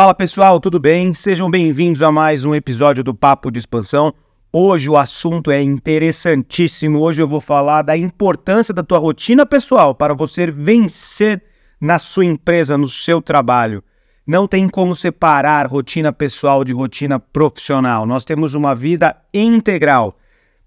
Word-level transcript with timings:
Fala 0.00 0.14
pessoal, 0.14 0.58
tudo 0.58 0.80
bem? 0.80 1.12
Sejam 1.12 1.50
bem-vindos 1.50 2.00
a 2.00 2.10
mais 2.10 2.42
um 2.42 2.54
episódio 2.54 3.04
do 3.04 3.14
Papo 3.14 3.50
de 3.50 3.58
Expansão. 3.58 4.14
Hoje 4.50 4.88
o 4.88 4.96
assunto 4.96 5.50
é 5.50 5.60
interessantíssimo. 5.60 6.98
Hoje 7.00 7.20
eu 7.20 7.28
vou 7.28 7.38
falar 7.38 7.82
da 7.82 7.94
importância 7.98 8.72
da 8.72 8.82
tua 8.82 8.98
rotina 8.98 9.44
pessoal 9.44 9.94
para 9.94 10.14
você 10.14 10.50
vencer 10.50 11.42
na 11.78 11.98
sua 11.98 12.24
empresa, 12.24 12.78
no 12.78 12.88
seu 12.88 13.20
trabalho. 13.20 13.84
Não 14.26 14.48
tem 14.48 14.70
como 14.70 14.96
separar 14.96 15.66
rotina 15.66 16.10
pessoal 16.14 16.64
de 16.64 16.72
rotina 16.72 17.20
profissional. 17.20 18.06
Nós 18.06 18.24
temos 18.24 18.54
uma 18.54 18.74
vida 18.74 19.14
integral. 19.34 20.16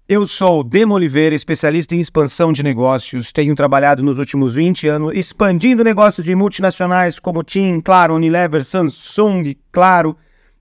Eu 0.06 0.26
sou 0.26 0.62
Demo 0.62 0.92
Oliveira, 0.92 1.34
especialista 1.34 1.94
em 1.94 2.00
expansão 2.00 2.52
de 2.52 2.62
negócios. 2.62 3.32
Tenho 3.32 3.54
trabalhado 3.54 4.02
nos 4.02 4.18
últimos 4.18 4.54
20 4.54 4.86
anos 4.86 5.12
expandindo 5.14 5.82
negócios 5.82 6.26
de 6.26 6.34
multinacionais 6.34 7.18
como 7.18 7.42
TIM, 7.42 7.80
Claro, 7.80 8.14
Unilever, 8.14 8.62
Samsung, 8.62 9.56
Claro. 9.72 10.14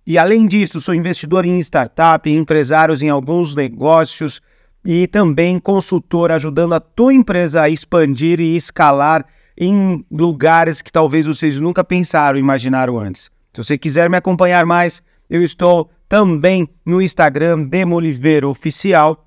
E 0.08 0.18
além 0.18 0.48
disso, 0.48 0.80
sou 0.80 0.96
investidor 0.96 1.44
em 1.44 1.60
startup, 1.60 2.30
empresários 2.30 3.02
em 3.02 3.10
alguns 3.10 3.54
negócios 3.54 4.42
e 4.86 5.08
também 5.08 5.60
consultor 5.60 6.32
ajudando 6.32 6.76
a 6.76 6.80
tua 6.80 7.14
empresa 7.14 7.64
a 7.64 7.70
expandir 7.70 8.40
e 8.40 8.56
escalar 8.56 9.26
em 9.58 10.06
lugares 10.10 10.82
que 10.82 10.90
talvez 10.92 11.26
vocês 11.26 11.60
nunca 11.60 11.84
pensaram, 11.84 12.40
imaginaram 12.40 12.98
antes. 12.98 13.30
Se 13.54 13.62
você 13.62 13.78
quiser 13.78 14.10
me 14.10 14.16
acompanhar 14.16 14.66
mais, 14.66 15.04
eu 15.30 15.44
estou 15.44 15.92
também 16.08 16.66
no 16.86 17.02
Instagram 17.02 17.64
Demo 17.64 17.98
Oliveira 17.98 18.48
Oficial 18.48 19.20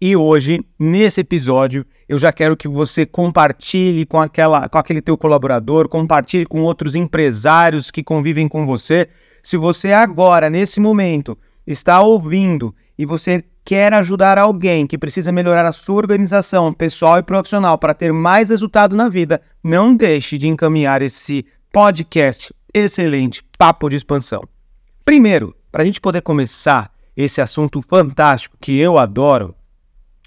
e 0.00 0.16
hoje, 0.16 0.64
nesse 0.78 1.20
episódio, 1.20 1.84
eu 2.08 2.18
já 2.18 2.32
quero 2.32 2.56
que 2.56 2.66
você 2.66 3.04
compartilhe 3.04 4.06
com, 4.06 4.18
aquela, 4.18 4.66
com 4.66 4.78
aquele 4.78 5.02
teu 5.02 5.16
colaborador, 5.18 5.88
compartilhe 5.88 6.46
com 6.46 6.62
outros 6.62 6.94
empresários 6.94 7.90
que 7.90 8.02
convivem 8.02 8.48
com 8.48 8.64
você. 8.64 9.08
Se 9.42 9.58
você 9.58 9.92
agora, 9.92 10.48
nesse 10.48 10.80
momento, 10.80 11.36
está 11.66 12.00
ouvindo 12.00 12.74
e 12.98 13.04
você 13.04 13.44
quer 13.62 13.92
ajudar 13.92 14.38
alguém 14.38 14.86
que 14.86 14.96
precisa 14.96 15.30
melhorar 15.30 15.66
a 15.66 15.72
sua 15.72 15.96
organização 15.96 16.72
pessoal 16.72 17.18
e 17.18 17.22
profissional 17.22 17.76
para 17.76 17.92
ter 17.92 18.10
mais 18.10 18.48
resultado 18.48 18.96
na 18.96 19.08
vida, 19.08 19.40
não 19.62 19.94
deixe 19.94 20.38
de 20.38 20.48
encaminhar 20.48 21.02
esse 21.02 21.44
podcast 21.70 22.54
excelente 22.72 23.44
Papo 23.58 23.90
de 23.90 23.96
Expansão. 23.96 24.42
Primeiro, 25.04 25.54
para 25.70 25.82
a 25.82 25.86
gente 25.86 26.00
poder 26.00 26.22
começar 26.22 26.90
esse 27.16 27.40
assunto 27.40 27.82
fantástico 27.82 28.56
que 28.58 28.78
eu 28.78 28.98
adoro, 28.98 29.54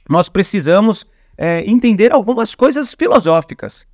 nós 0.10 0.30
precisamos 0.30 1.06
é, 1.38 1.64
entender 1.70 2.12
algumas 2.12 2.56
coisas 2.56 2.94
filosóficas. 2.94 3.86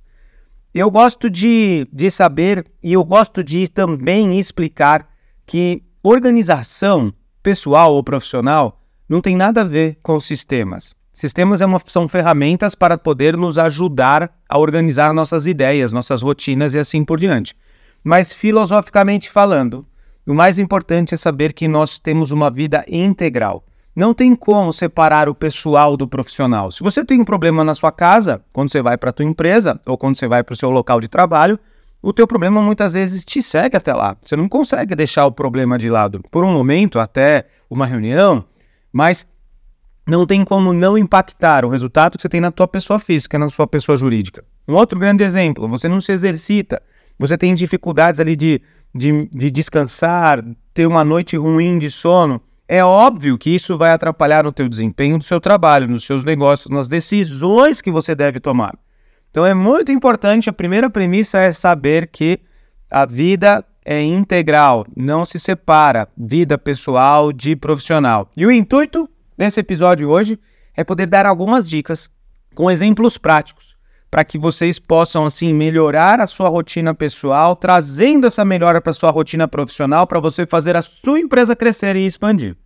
Eu 0.72 0.90
gosto 0.90 1.28
de, 1.28 1.88
de 1.92 2.10
saber 2.10 2.66
e 2.82 2.92
eu 2.92 3.04
gosto 3.04 3.42
de 3.42 3.66
também 3.68 4.38
explicar 4.38 5.08
que 5.46 5.82
organização 6.02 7.12
pessoal 7.42 7.94
ou 7.94 8.04
profissional 8.04 8.80
não 9.08 9.20
tem 9.20 9.36
nada 9.36 9.62
a 9.62 9.64
ver 9.64 9.98
com 10.02 10.20
sistemas. 10.20 10.94
Sistemas 11.12 11.60
é 11.60 11.66
uma, 11.66 11.80
são 11.86 12.06
ferramentas 12.06 12.74
para 12.74 12.96
poder 12.96 13.36
nos 13.36 13.58
ajudar 13.58 14.32
a 14.48 14.58
organizar 14.58 15.12
nossas 15.12 15.46
ideias, 15.46 15.92
nossas 15.92 16.22
rotinas 16.22 16.72
e 16.74 16.78
assim 16.78 17.04
por 17.04 17.18
diante. 17.18 17.54
Mas 18.02 18.32
filosoficamente 18.32 19.28
falando, 19.28 19.86
o 20.26 20.32
mais 20.32 20.58
importante 20.58 21.14
é 21.14 21.16
saber 21.16 21.52
que 21.52 21.66
nós 21.66 21.98
temos 21.98 22.30
uma 22.30 22.50
vida 22.50 22.84
integral. 22.88 23.64
Não 23.94 24.14
tem 24.14 24.34
como 24.36 24.72
separar 24.72 25.28
o 25.28 25.34
pessoal 25.34 25.96
do 25.96 26.06
profissional. 26.06 26.70
Se 26.70 26.82
você 26.82 27.04
tem 27.04 27.20
um 27.20 27.24
problema 27.24 27.64
na 27.64 27.74
sua 27.74 27.90
casa, 27.90 28.40
quando 28.52 28.70
você 28.70 28.80
vai 28.80 28.96
para 28.96 29.10
a 29.10 29.12
tua 29.12 29.24
empresa 29.26 29.80
ou 29.84 29.98
quando 29.98 30.16
você 30.16 30.28
vai 30.28 30.44
para 30.44 30.52
o 30.52 30.56
seu 30.56 30.70
local 30.70 31.00
de 31.00 31.08
trabalho, 31.08 31.58
o 32.02 32.12
teu 32.12 32.26
problema 32.26 32.62
muitas 32.62 32.92
vezes 32.92 33.24
te 33.24 33.42
segue 33.42 33.76
até 33.76 33.92
lá. 33.92 34.16
Você 34.22 34.36
não 34.36 34.48
consegue 34.48 34.94
deixar 34.94 35.26
o 35.26 35.32
problema 35.32 35.76
de 35.76 35.90
lado 35.90 36.22
por 36.30 36.44
um 36.44 36.52
momento, 36.52 36.98
até 36.98 37.46
uma 37.68 37.84
reunião, 37.84 38.44
mas 38.92 39.26
não 40.06 40.24
tem 40.24 40.44
como 40.44 40.72
não 40.72 40.96
impactar 40.96 41.64
o 41.64 41.68
resultado 41.68 42.16
que 42.16 42.22
você 42.22 42.28
tem 42.28 42.40
na 42.40 42.50
tua 42.50 42.66
pessoa 42.66 42.98
física, 42.98 43.38
na 43.38 43.48
sua 43.48 43.66
pessoa 43.66 43.96
jurídica. 43.96 44.44
Um 44.66 44.74
outro 44.74 44.98
grande 44.98 45.24
exemplo, 45.24 45.68
você 45.68 45.88
não 45.88 46.00
se 46.00 46.12
exercita, 46.12 46.80
você 47.18 47.36
tem 47.36 47.54
dificuldades 47.54 48.18
ali 48.18 48.34
de, 48.34 48.62
de, 48.94 49.28
de 49.30 49.50
descansar, 49.50 50.42
ter 50.72 50.86
uma 50.86 51.04
noite 51.04 51.36
ruim 51.36 51.78
de 51.78 51.90
sono, 51.90 52.40
é 52.72 52.84
óbvio 52.84 53.36
que 53.36 53.50
isso 53.50 53.76
vai 53.76 53.90
atrapalhar 53.90 54.44
no 54.44 54.52
teu 54.52 54.68
desempenho 54.68 55.18
do 55.18 55.24
seu 55.24 55.40
trabalho, 55.40 55.88
nos 55.88 56.04
seus 56.04 56.22
negócios, 56.22 56.72
nas 56.72 56.86
decisões 56.86 57.80
que 57.80 57.90
você 57.90 58.14
deve 58.14 58.38
tomar. 58.38 58.78
Então 59.28 59.44
é 59.44 59.52
muito 59.52 59.90
importante, 59.90 60.48
a 60.48 60.52
primeira 60.52 60.88
premissa 60.88 61.40
é 61.40 61.52
saber 61.52 62.06
que 62.06 62.38
a 62.88 63.04
vida 63.04 63.64
é 63.84 64.00
integral, 64.00 64.86
não 64.96 65.24
se 65.24 65.40
separa 65.40 66.06
vida 66.16 66.56
pessoal 66.56 67.32
de 67.32 67.56
profissional. 67.56 68.30
E 68.36 68.46
o 68.46 68.52
intuito 68.52 69.10
desse 69.36 69.58
episódio 69.58 70.08
hoje 70.08 70.38
é 70.76 70.84
poder 70.84 71.06
dar 71.06 71.26
algumas 71.26 71.68
dicas 71.68 72.08
com 72.54 72.70
exemplos 72.70 73.18
práticos 73.18 73.76
para 74.10 74.24
que 74.24 74.36
vocês 74.36 74.78
possam 74.78 75.24
assim 75.24 75.54
melhorar 75.54 76.20
a 76.20 76.26
sua 76.26 76.48
rotina 76.48 76.92
pessoal, 76.92 77.54
trazendo 77.54 78.26
essa 78.26 78.44
melhora 78.44 78.80
para 78.80 78.92
sua 78.92 79.10
rotina 79.10 79.46
profissional 79.46 80.06
para 80.06 80.18
você 80.18 80.46
fazer 80.46 80.76
a 80.76 80.82
sua 80.82 81.20
empresa 81.20 81.54
crescer 81.54 81.94
e 81.94 82.04
expandir. 82.04 82.56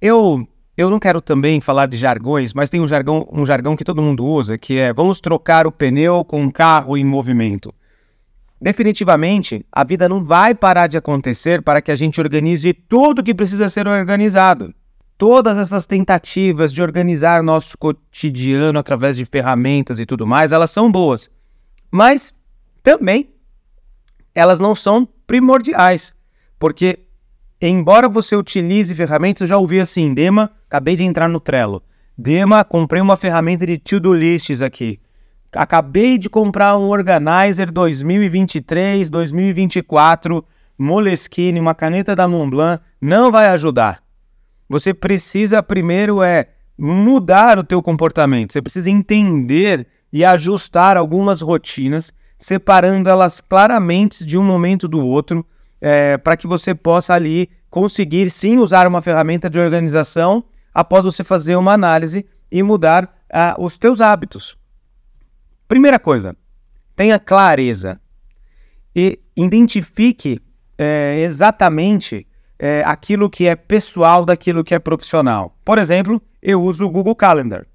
Eu 0.00 0.46
eu 0.76 0.88
não 0.88 1.00
quero 1.00 1.20
também 1.20 1.60
falar 1.60 1.86
de 1.86 1.96
jargões, 1.96 2.54
mas 2.54 2.70
tem 2.70 2.80
um 2.80 2.86
jargão, 2.86 3.28
um 3.32 3.44
jargão 3.44 3.74
que 3.74 3.82
todo 3.82 4.00
mundo 4.00 4.24
usa, 4.24 4.56
que 4.56 4.78
é 4.78 4.92
vamos 4.92 5.20
trocar 5.20 5.66
o 5.66 5.72
pneu 5.72 6.24
com 6.24 6.40
um 6.40 6.50
carro 6.50 6.96
em 6.96 7.04
movimento. 7.04 7.74
Definitivamente, 8.60 9.66
a 9.72 9.82
vida 9.82 10.08
não 10.08 10.22
vai 10.22 10.54
parar 10.54 10.86
de 10.86 10.96
acontecer 10.96 11.62
para 11.62 11.82
que 11.82 11.90
a 11.90 11.96
gente 11.96 12.20
organize 12.20 12.72
tudo 12.72 13.24
que 13.24 13.34
precisa 13.34 13.68
ser 13.68 13.88
organizado. 13.88 14.72
Todas 15.18 15.58
essas 15.58 15.84
tentativas 15.84 16.72
de 16.72 16.80
organizar 16.80 17.42
nosso 17.42 17.76
cotidiano 17.76 18.78
através 18.78 19.16
de 19.16 19.24
ferramentas 19.24 19.98
e 19.98 20.06
tudo 20.06 20.24
mais, 20.24 20.52
elas 20.52 20.70
são 20.70 20.92
boas. 20.92 21.28
Mas 21.90 22.32
também 22.84 23.28
elas 24.32 24.60
não 24.60 24.76
são 24.76 25.08
primordiais, 25.26 26.14
porque 26.56 27.00
embora 27.60 28.08
você 28.08 28.36
utilize 28.36 28.94
ferramentas, 28.94 29.40
eu 29.40 29.46
já 29.48 29.58
ouvi 29.58 29.80
assim, 29.80 30.14
Dema, 30.14 30.52
acabei 30.68 30.94
de 30.94 31.02
entrar 31.02 31.28
no 31.28 31.40
Trello. 31.40 31.82
Dema, 32.16 32.62
comprei 32.62 33.02
uma 33.02 33.16
ferramenta 33.16 33.66
de 33.66 33.76
to-do 33.76 34.14
lists 34.14 34.62
aqui. 34.62 35.00
Acabei 35.52 36.16
de 36.16 36.30
comprar 36.30 36.76
um 36.76 36.90
Organizer 36.90 37.72
2023, 37.72 39.10
2024, 39.10 40.44
Moleskine, 40.78 41.58
uma 41.58 41.74
caneta 41.74 42.14
da 42.14 42.28
Montblanc, 42.28 42.80
não 43.00 43.32
vai 43.32 43.48
ajudar. 43.48 44.07
Você 44.68 44.92
precisa 44.92 45.62
primeiro 45.62 46.22
é 46.22 46.48
mudar 46.76 47.58
o 47.58 47.64
teu 47.64 47.82
comportamento. 47.82 48.52
Você 48.52 48.62
precisa 48.62 48.90
entender 48.90 49.86
e 50.12 50.24
ajustar 50.24 50.96
algumas 50.96 51.40
rotinas, 51.40 52.12
separando 52.38 53.08
elas 53.08 53.40
claramente 53.40 54.24
de 54.24 54.38
um 54.38 54.44
momento 54.44 54.86
do 54.86 55.04
outro, 55.04 55.44
é, 55.80 56.16
para 56.18 56.36
que 56.36 56.46
você 56.46 56.74
possa 56.74 57.14
ali 57.14 57.50
conseguir 57.70 58.30
sim 58.30 58.58
usar 58.58 58.86
uma 58.86 59.02
ferramenta 59.02 59.50
de 59.50 59.58
organização 59.58 60.44
após 60.72 61.04
você 61.04 61.24
fazer 61.24 61.56
uma 61.56 61.72
análise 61.72 62.24
e 62.50 62.62
mudar 62.62 63.04
uh, 63.04 63.62
os 63.62 63.76
teus 63.76 64.00
hábitos. 64.00 64.56
Primeira 65.66 65.98
coisa, 65.98 66.36
tenha 66.96 67.18
clareza 67.18 68.00
e 68.94 69.20
identifique 69.36 70.40
é, 70.78 71.20
exatamente 71.20 72.26
é, 72.58 72.82
aquilo 72.84 73.30
que 73.30 73.46
é 73.46 73.54
pessoal 73.54 74.24
daquilo 74.24 74.64
que 74.64 74.74
é 74.74 74.78
profissional. 74.78 75.56
Por 75.64 75.78
exemplo, 75.78 76.20
eu 76.42 76.60
uso 76.60 76.84
o 76.84 76.90
Google 76.90 77.14
Calendar. 77.14 77.66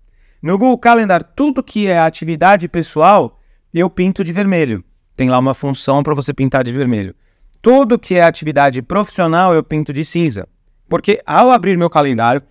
No 0.41 0.57
Google 0.57 0.77
Calendar, 0.77 1.23
tudo 1.23 1.63
que 1.63 1.87
é 1.87 1.97
atividade 1.97 2.67
pessoal, 2.67 3.39
eu 3.73 3.89
pinto 3.89 4.23
de 4.23 4.33
vermelho. 4.33 4.83
Tem 5.15 5.29
lá 5.29 5.39
uma 5.39 5.53
função 5.53 6.03
para 6.03 6.13
você 6.13 6.33
pintar 6.33 6.63
de 6.63 6.71
vermelho. 6.71 7.15
Tudo 7.61 7.97
que 7.97 8.15
é 8.15 8.23
atividade 8.23 8.81
profissional, 8.81 9.53
eu 9.53 9.63
pinto 9.63 9.93
de 9.93 10.03
cinza. 10.03 10.47
Porque 10.89 11.21
ao 11.25 11.49
abrir 11.49 11.77
meu 11.77 11.89
calendário, 11.89 12.43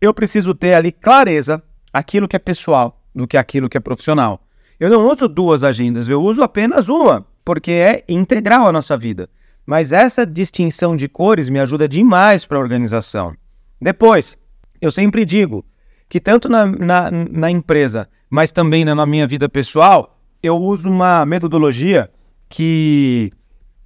eu 0.00 0.14
preciso 0.14 0.54
ter 0.54 0.74
ali 0.74 0.92
clareza 0.92 1.62
aquilo 1.92 2.28
que 2.28 2.36
é 2.36 2.38
pessoal 2.38 3.02
do 3.14 3.26
que 3.26 3.36
aquilo 3.36 3.68
que 3.68 3.76
é 3.76 3.80
profissional. 3.80 4.40
Eu 4.78 4.88
não 4.88 5.08
uso 5.10 5.28
duas 5.28 5.62
agendas, 5.62 6.08
eu 6.08 6.22
uso 6.22 6.42
apenas 6.42 6.88
uma, 6.88 7.26
porque 7.44 7.70
é 7.70 8.04
integral 8.08 8.66
à 8.66 8.72
nossa 8.72 8.96
vida. 8.96 9.28
Mas 9.64 9.92
essa 9.92 10.26
distinção 10.26 10.96
de 10.96 11.08
cores 11.08 11.48
me 11.48 11.60
ajuda 11.60 11.88
demais 11.88 12.44
para 12.44 12.58
a 12.58 12.60
organização. 12.60 13.34
Depois, 13.80 14.36
eu 14.80 14.90
sempre 14.90 15.24
digo 15.24 15.64
que 16.08 16.20
tanto 16.20 16.48
na, 16.48 16.66
na, 16.66 17.10
na 17.10 17.50
empresa, 17.50 18.08
mas 18.28 18.52
também 18.52 18.84
na 18.84 19.06
minha 19.06 19.26
vida 19.26 19.48
pessoal, 19.48 20.18
eu 20.42 20.56
uso 20.56 20.88
uma 20.88 21.24
metodologia 21.24 22.10
que, 22.48 23.32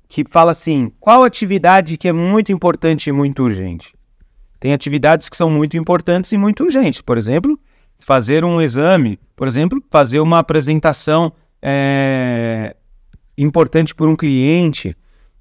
que 0.09 0.25
fala 0.29 0.53
assim: 0.53 0.91
qual 0.99 1.23
atividade 1.23 1.97
que 1.97 2.09
é 2.09 2.13
muito 2.13 2.51
importante 2.51 3.09
e 3.09 3.13
muito 3.13 3.43
urgente? 3.43 3.95
Tem 4.59 4.73
atividades 4.73 5.29
que 5.29 5.37
são 5.37 5.51
muito 5.51 5.77
importantes 5.77 6.33
e 6.33 6.39
muito 6.39 6.65
urgentes. 6.65 7.01
Por 7.01 7.19
exemplo, 7.19 7.59
fazer 7.99 8.45
um 8.45 8.61
exame, 8.61 9.19
por 9.37 9.47
exemplo, 9.47 9.83
fazer 9.91 10.21
uma 10.21 10.39
apresentação 10.39 11.33
é, 11.63 12.75
importante 13.37 13.95
por 13.95 14.09
um 14.09 14.17
cliente, 14.17 14.97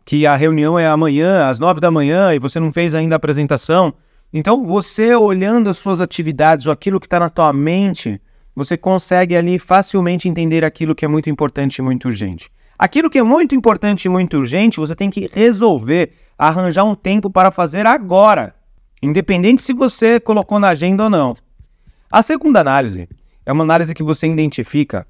que 0.05 0.27
a 0.27 0.35
reunião 0.35 0.77
é 0.77 0.85
amanhã, 0.85 1.47
às 1.47 1.59
nove 1.59 1.81
da 1.81 1.89
manhã, 1.89 2.33
e 2.33 2.39
você 2.39 2.59
não 2.59 2.71
fez 2.71 2.93
ainda 2.93 3.15
a 3.15 3.17
apresentação. 3.17 3.93
Então, 4.31 4.63
você 4.63 5.15
olhando 5.15 5.67
as 5.67 5.77
suas 5.77 5.99
atividades 5.99 6.67
ou 6.67 6.71
aquilo 6.71 6.99
que 6.99 7.07
está 7.07 7.19
na 7.19 7.29
tua 7.29 7.51
mente, 7.51 8.21
você 8.55 8.77
consegue 8.77 9.35
ali 9.35 9.57
facilmente 9.57 10.29
entender 10.29 10.63
aquilo 10.63 10.93
que 10.93 11.03
é 11.03 11.07
muito 11.07 11.29
importante 11.29 11.77
e 11.77 11.81
muito 11.81 12.05
urgente. 12.05 12.51
Aquilo 12.77 13.09
que 13.09 13.17
é 13.17 13.23
muito 13.23 13.55
importante 13.55 14.05
e 14.05 14.09
muito 14.09 14.37
urgente, 14.37 14.79
você 14.79 14.93
tem 14.93 15.09
que 15.09 15.27
resolver, 15.33 16.11
arranjar 16.37 16.83
um 16.83 16.93
tempo 16.93 17.29
para 17.29 17.49
fazer 17.49 17.87
agora, 17.87 18.53
independente 19.01 19.61
se 19.61 19.73
você 19.73 20.19
colocou 20.19 20.59
na 20.59 20.69
agenda 20.69 21.05
ou 21.05 21.09
não. 21.09 21.35
A 22.11 22.21
segunda 22.21 22.59
análise 22.59 23.09
é 23.45 23.51
uma 23.51 23.63
análise 23.63 23.93
que 23.95 24.03
você 24.03 24.27
identifica 24.27 25.07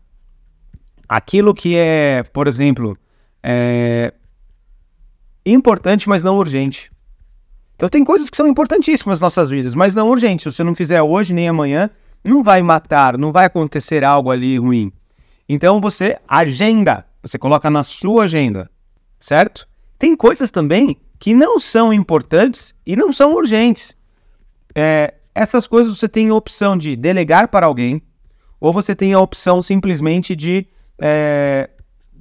aquilo 1.09 1.53
que 1.53 1.75
é, 1.75 2.23
por 2.31 2.47
exemplo, 2.47 2.97
é 3.43 4.13
importante, 5.45 6.09
mas 6.09 6.23
não 6.23 6.37
urgente. 6.37 6.91
Então 7.75 7.89
tem 7.89 8.03
coisas 8.03 8.29
que 8.29 8.37
são 8.37 8.47
importantíssimas 8.47 9.19
nas 9.19 9.33
nossas 9.33 9.49
vidas, 9.49 9.75
mas 9.75 9.93
não 9.93 10.09
urgentes. 10.09 10.43
Se 10.43 10.51
você 10.51 10.63
não 10.63 10.73
fizer 10.73 11.01
hoje 11.01 11.33
nem 11.33 11.47
amanhã, 11.47 11.89
não 12.23 12.41
vai 12.41 12.61
matar, 12.61 13.17
não 13.17 13.31
vai 13.31 13.45
acontecer 13.45 14.03
algo 14.03 14.31
ali 14.31 14.57
ruim. 14.57 14.91
Então 15.47 15.79
você 15.79 16.17
agenda, 16.27 17.05
você 17.21 17.37
coloca 17.37 17.69
na 17.69 17.83
sua 17.83 18.23
agenda, 18.23 18.69
certo? 19.19 19.67
Tem 19.99 20.15
coisas 20.15 20.49
também 20.49 20.97
que 21.19 21.33
não 21.33 21.59
são 21.59 21.93
importantes 21.93 22.73
e 22.85 22.95
não 22.95 23.11
são 23.11 23.33
urgentes. 23.33 23.95
É, 24.73 25.13
essas 25.33 25.67
coisas 25.67 25.97
você 25.97 26.07
tem 26.07 26.29
a 26.29 26.33
opção 26.33 26.77
de 26.77 26.95
delegar 26.95 27.49
para 27.49 27.65
alguém, 27.65 28.01
ou 28.59 28.73
você 28.73 28.95
tem 28.95 29.13
a 29.13 29.19
opção 29.19 29.61
simplesmente 29.61 30.35
de 30.35 30.65
é, 30.99 31.69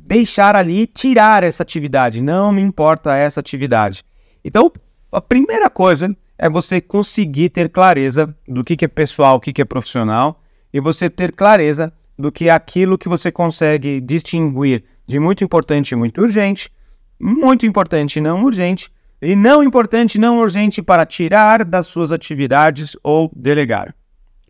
deixar 0.04 0.54
ali, 0.54 0.86
tirar 0.86 1.42
essa 1.42 1.62
atividade. 1.62 2.22
Não 2.22 2.52
me 2.52 2.60
importa 2.60 3.16
essa 3.16 3.40
atividade. 3.40 4.04
Então, 4.44 4.70
a 5.10 5.20
primeira 5.20 5.70
coisa 5.70 6.14
é 6.38 6.48
você 6.50 6.80
conseguir 6.80 7.48
ter 7.48 7.68
clareza 7.70 8.34
do 8.46 8.62
que, 8.62 8.76
que 8.76 8.84
é 8.84 8.88
pessoal, 8.88 9.36
o 9.36 9.40
que, 9.40 9.52
que 9.52 9.62
é 9.62 9.64
profissional, 9.64 10.42
e 10.72 10.80
você 10.80 11.08
ter 11.08 11.32
clareza 11.32 11.92
do 12.18 12.30
que 12.30 12.48
é 12.48 12.52
aquilo 12.52 12.98
que 12.98 13.08
você 13.08 13.32
consegue 13.32 14.00
distinguir 14.00 14.84
de 15.06 15.18
muito 15.18 15.42
importante 15.42 15.92
e 15.92 15.96
muito 15.96 16.20
urgente, 16.20 16.70
muito 17.18 17.64
importante 17.64 18.16
e 18.16 18.20
não 18.20 18.44
urgente, 18.44 18.92
e 19.22 19.34
não 19.34 19.62
importante 19.62 20.16
e 20.16 20.20
não 20.20 20.38
urgente 20.38 20.82
para 20.82 21.06
tirar 21.06 21.64
das 21.64 21.86
suas 21.86 22.12
atividades 22.12 22.96
ou 23.02 23.30
delegar. 23.34 23.94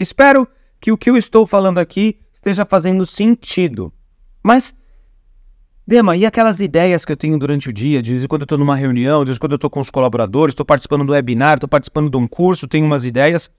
Espero 0.01 0.49
que 0.81 0.91
o 0.91 0.99
que 0.99 1.11
eu 1.11 1.17
estou 1.17 1.47
falando 1.47 1.79
aqui 1.79 2.19
esteja 2.33 2.65
fazendo 2.65 3.07
sentido. 3.07 3.93
Mas, 4.43 4.75
Dema, 5.87 6.17
e 6.17 6.25
aquelas 6.25 6.61
ideias 6.61 7.05
que 7.05 7.13
eu 7.13 7.17
tenho 7.17 7.39
durante 7.39 7.69
o 7.69 7.73
dia, 7.73 8.01
de 8.01 8.13
vez 8.13 8.25
em 8.25 8.27
quando 8.27 8.43
eu 8.43 8.47
estou 8.47 8.57
numa 8.57 8.75
reunião, 8.75 9.23
de 9.23 9.29
vez 9.29 9.37
em 9.37 9.41
quando 9.41 9.53
eu 9.53 9.57
estou 9.57 9.69
com 9.69 9.81
os 9.81 9.91
colaboradores, 9.91 10.53
estou 10.53 10.65
participando 10.65 11.05
do 11.05 11.13
webinar, 11.13 11.55
estou 11.57 11.69
participando 11.69 12.09
de 12.09 12.17
um 12.17 12.27
curso, 12.27 12.67
tenho 12.67 12.87
umas 12.87 13.05
ideias. 13.05 13.51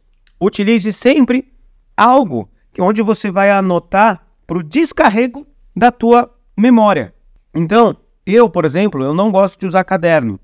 Utilize 0.42 0.92
sempre 0.92 1.54
algo 1.95 2.50
onde 2.80 3.04
você 3.04 3.30
vai 3.30 3.51
anotar 3.51 4.25
para 4.48 4.57
o 4.57 4.63
descarrego 4.63 5.45
da 5.75 5.92
tua 5.92 6.33
memória. 6.57 7.13
Então, 7.54 7.95
eu, 8.25 8.50
por 8.50 8.66
exemplo, 8.66 9.04
eu 9.04 9.13
não 9.13 9.31
gosto 9.31 9.60
de 9.60 9.68
usar 9.68 9.83
caderno. 9.83 10.39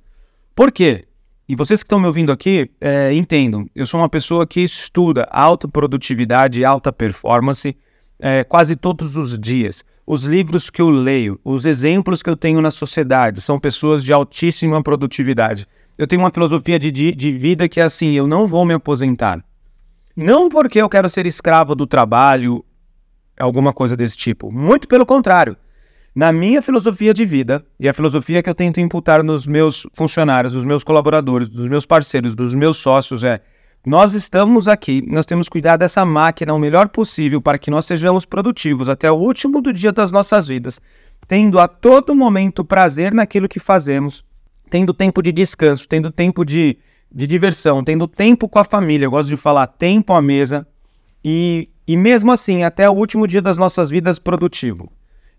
Por 0.55 0.71
quê? 0.71 1.05
E 1.49 1.55
vocês 1.55 1.81
que 1.81 1.87
estão 1.87 1.99
me 1.99 2.05
ouvindo 2.05 2.31
aqui, 2.31 2.69
é, 2.79 3.11
entendam, 3.11 3.65
eu 3.75 3.87
sou 3.87 3.99
uma 3.99 4.07
pessoa 4.07 4.45
que 4.45 4.61
estuda 4.61 5.27
alta 5.31 5.67
produtividade 5.67 6.63
alta 6.63 6.93
performance 6.93 7.75
é, 8.19 8.43
quase 8.43 8.75
todos 8.75 9.17
os 9.17 9.37
dias. 9.39 9.83
Os 10.13 10.25
livros 10.25 10.69
que 10.69 10.81
eu 10.81 10.89
leio, 10.89 11.39
os 11.41 11.65
exemplos 11.65 12.21
que 12.21 12.29
eu 12.29 12.35
tenho 12.35 12.59
na 12.59 12.69
sociedade 12.69 13.39
são 13.39 13.57
pessoas 13.57 14.03
de 14.03 14.11
altíssima 14.11 14.83
produtividade. 14.83 15.65
Eu 15.97 16.05
tenho 16.05 16.21
uma 16.21 16.29
filosofia 16.29 16.77
de, 16.77 16.91
de, 16.91 17.15
de 17.15 17.31
vida 17.31 17.69
que 17.69 17.79
é 17.79 17.83
assim: 17.83 18.11
eu 18.11 18.27
não 18.27 18.45
vou 18.45 18.65
me 18.65 18.73
aposentar. 18.73 19.41
Não 20.13 20.49
porque 20.49 20.81
eu 20.81 20.89
quero 20.89 21.07
ser 21.07 21.25
escravo 21.25 21.75
do 21.75 21.87
trabalho, 21.87 22.61
alguma 23.39 23.71
coisa 23.71 23.95
desse 23.95 24.17
tipo. 24.17 24.51
Muito 24.51 24.85
pelo 24.85 25.05
contrário. 25.05 25.55
Na 26.13 26.33
minha 26.33 26.61
filosofia 26.61 27.13
de 27.13 27.25
vida, 27.25 27.65
e 27.79 27.87
a 27.87 27.93
filosofia 27.93 28.43
que 28.43 28.49
eu 28.49 28.55
tento 28.55 28.81
imputar 28.81 29.23
nos 29.23 29.47
meus 29.47 29.87
funcionários, 29.93 30.53
nos 30.53 30.65
meus 30.65 30.83
colaboradores, 30.83 31.47
dos 31.47 31.69
meus 31.69 31.85
parceiros, 31.85 32.35
dos 32.35 32.53
meus 32.53 32.75
sócios 32.75 33.23
é: 33.23 33.39
nós 33.85 34.13
estamos 34.13 34.67
aqui, 34.67 35.03
nós 35.07 35.25
temos 35.25 35.47
que 35.47 35.53
cuidar 35.53 35.77
dessa 35.77 36.05
máquina 36.05 36.53
o 36.53 36.59
melhor 36.59 36.89
possível 36.89 37.41
para 37.41 37.57
que 37.57 37.71
nós 37.71 37.85
sejamos 37.85 38.25
produtivos 38.25 38.87
até 38.87 39.11
o 39.11 39.15
último 39.15 39.59
do 39.61 39.73
dia 39.73 39.91
das 39.91 40.11
nossas 40.11 40.47
vidas, 40.47 40.79
tendo 41.27 41.59
a 41.59 41.67
todo 41.67 42.15
momento 42.15 42.63
prazer 42.63 43.13
naquilo 43.13 43.49
que 43.49 43.59
fazemos, 43.59 44.23
tendo 44.69 44.93
tempo 44.93 45.21
de 45.21 45.31
descanso, 45.31 45.87
tendo 45.87 46.11
tempo 46.11 46.45
de, 46.45 46.77
de 47.11 47.25
diversão, 47.25 47.83
tendo 47.83 48.07
tempo 48.07 48.47
com 48.47 48.59
a 48.59 48.63
família. 48.63 49.05
Eu 49.05 49.11
gosto 49.11 49.29
de 49.29 49.37
falar 49.37 49.65
tempo 49.65 50.13
à 50.13 50.21
mesa 50.21 50.67
e, 51.25 51.67
e 51.87 51.97
mesmo 51.97 52.31
assim, 52.31 52.63
até 52.63 52.87
o 52.87 52.93
último 52.93 53.25
dia 53.25 53.41
das 53.41 53.57
nossas 53.57 53.89
vidas 53.89 54.19
produtivo 54.19 54.91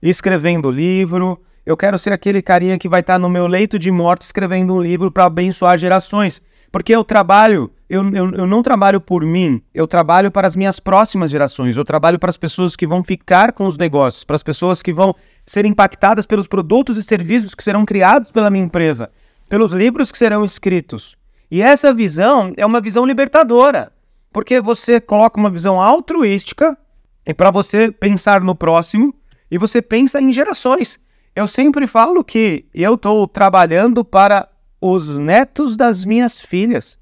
escrevendo 0.02 0.70
livro. 0.70 1.40
Eu 1.64 1.76
quero 1.76 1.96
ser 1.96 2.12
aquele 2.12 2.42
carinha 2.42 2.76
que 2.76 2.88
vai 2.88 3.00
estar 3.00 3.18
no 3.18 3.30
meu 3.30 3.46
leito 3.46 3.78
de 3.78 3.90
morte 3.90 4.22
escrevendo 4.22 4.74
um 4.74 4.82
livro 4.82 5.12
para 5.12 5.26
abençoar 5.26 5.78
gerações. 5.78 6.42
Porque 6.72 6.94
eu 6.94 7.04
trabalho, 7.04 7.70
eu, 7.92 8.02
eu, 8.14 8.30
eu 8.32 8.46
não 8.46 8.62
trabalho 8.62 9.02
por 9.02 9.22
mim, 9.22 9.60
eu 9.74 9.86
trabalho 9.86 10.30
para 10.30 10.48
as 10.48 10.56
minhas 10.56 10.80
próximas 10.80 11.30
gerações, 11.30 11.76
eu 11.76 11.84
trabalho 11.84 12.18
para 12.18 12.30
as 12.30 12.38
pessoas 12.38 12.74
que 12.74 12.86
vão 12.86 13.04
ficar 13.04 13.52
com 13.52 13.66
os 13.66 13.76
negócios, 13.76 14.24
para 14.24 14.34
as 14.34 14.42
pessoas 14.42 14.80
que 14.80 14.94
vão 14.94 15.14
ser 15.44 15.66
impactadas 15.66 16.24
pelos 16.24 16.46
produtos 16.46 16.96
e 16.96 17.02
serviços 17.02 17.54
que 17.54 17.62
serão 17.62 17.84
criados 17.84 18.30
pela 18.30 18.48
minha 18.48 18.64
empresa, 18.64 19.10
pelos 19.46 19.74
livros 19.74 20.10
que 20.10 20.16
serão 20.16 20.42
escritos. 20.42 21.18
E 21.50 21.60
essa 21.60 21.92
visão 21.92 22.54
é 22.56 22.64
uma 22.64 22.80
visão 22.80 23.04
libertadora, 23.04 23.92
porque 24.32 24.58
você 24.58 24.98
coloca 24.98 25.38
uma 25.38 25.50
visão 25.50 25.78
altruística 25.78 26.78
e 27.26 27.34
para 27.34 27.50
você 27.50 27.92
pensar 27.92 28.40
no 28.40 28.54
próximo 28.54 29.14
e 29.50 29.58
você 29.58 29.82
pensa 29.82 30.18
em 30.18 30.32
gerações. 30.32 30.98
Eu 31.36 31.46
sempre 31.46 31.86
falo 31.86 32.24
que 32.24 32.64
eu 32.72 32.94
estou 32.94 33.28
trabalhando 33.28 34.02
para 34.02 34.48
os 34.80 35.18
netos 35.18 35.76
das 35.76 36.06
minhas 36.06 36.40
filhas. 36.40 37.01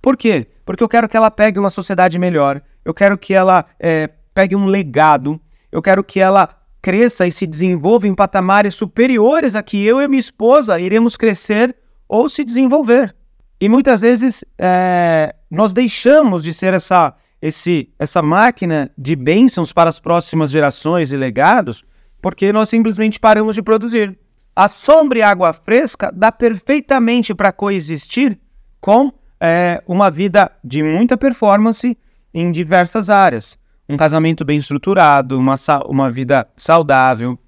Por 0.00 0.16
quê? 0.16 0.46
Porque 0.64 0.82
eu 0.82 0.88
quero 0.88 1.08
que 1.08 1.16
ela 1.16 1.30
pegue 1.30 1.58
uma 1.58 1.70
sociedade 1.70 2.18
melhor, 2.18 2.62
eu 2.84 2.94
quero 2.94 3.18
que 3.18 3.34
ela 3.34 3.64
é, 3.78 4.08
pegue 4.32 4.54
um 4.54 4.66
legado, 4.66 5.40
eu 5.70 5.82
quero 5.82 6.02
que 6.04 6.20
ela 6.20 6.48
cresça 6.80 7.26
e 7.26 7.32
se 7.32 7.46
desenvolva 7.46 8.06
em 8.06 8.14
patamares 8.14 8.74
superiores 8.74 9.56
a 9.56 9.62
que 9.62 9.84
eu 9.84 10.00
e 10.00 10.08
minha 10.08 10.20
esposa 10.20 10.78
iremos 10.78 11.16
crescer 11.16 11.76
ou 12.08 12.28
se 12.28 12.44
desenvolver. 12.44 13.14
E 13.60 13.68
muitas 13.68 14.02
vezes 14.02 14.44
é, 14.56 15.34
nós 15.50 15.72
deixamos 15.72 16.44
de 16.44 16.54
ser 16.54 16.74
essa 16.74 17.14
esse, 17.40 17.92
essa 17.98 18.20
máquina 18.20 18.90
de 18.98 19.14
bênçãos 19.14 19.72
para 19.72 19.88
as 19.88 20.00
próximas 20.00 20.50
gerações 20.50 21.12
e 21.12 21.16
legados, 21.16 21.84
porque 22.20 22.52
nós 22.52 22.68
simplesmente 22.68 23.18
paramos 23.20 23.54
de 23.54 23.62
produzir. 23.62 24.18
A 24.54 24.66
sombra 24.66 25.20
e 25.20 25.22
água 25.22 25.52
fresca 25.52 26.10
dá 26.12 26.32
perfeitamente 26.32 27.32
para 27.32 27.52
coexistir 27.52 28.38
com 28.80 29.12
é, 29.40 29.82
uma 29.86 30.10
vida 30.10 30.50
de 30.62 30.82
muita 30.82 31.16
performance 31.16 31.96
em 32.32 32.50
diversas 32.50 33.10
áreas. 33.10 33.58
Um 33.88 33.96
casamento 33.96 34.44
bem 34.44 34.58
estruturado, 34.58 35.38
uma, 35.38 35.54
uma 35.86 36.10
vida 36.10 36.46
saudável. 36.56 37.38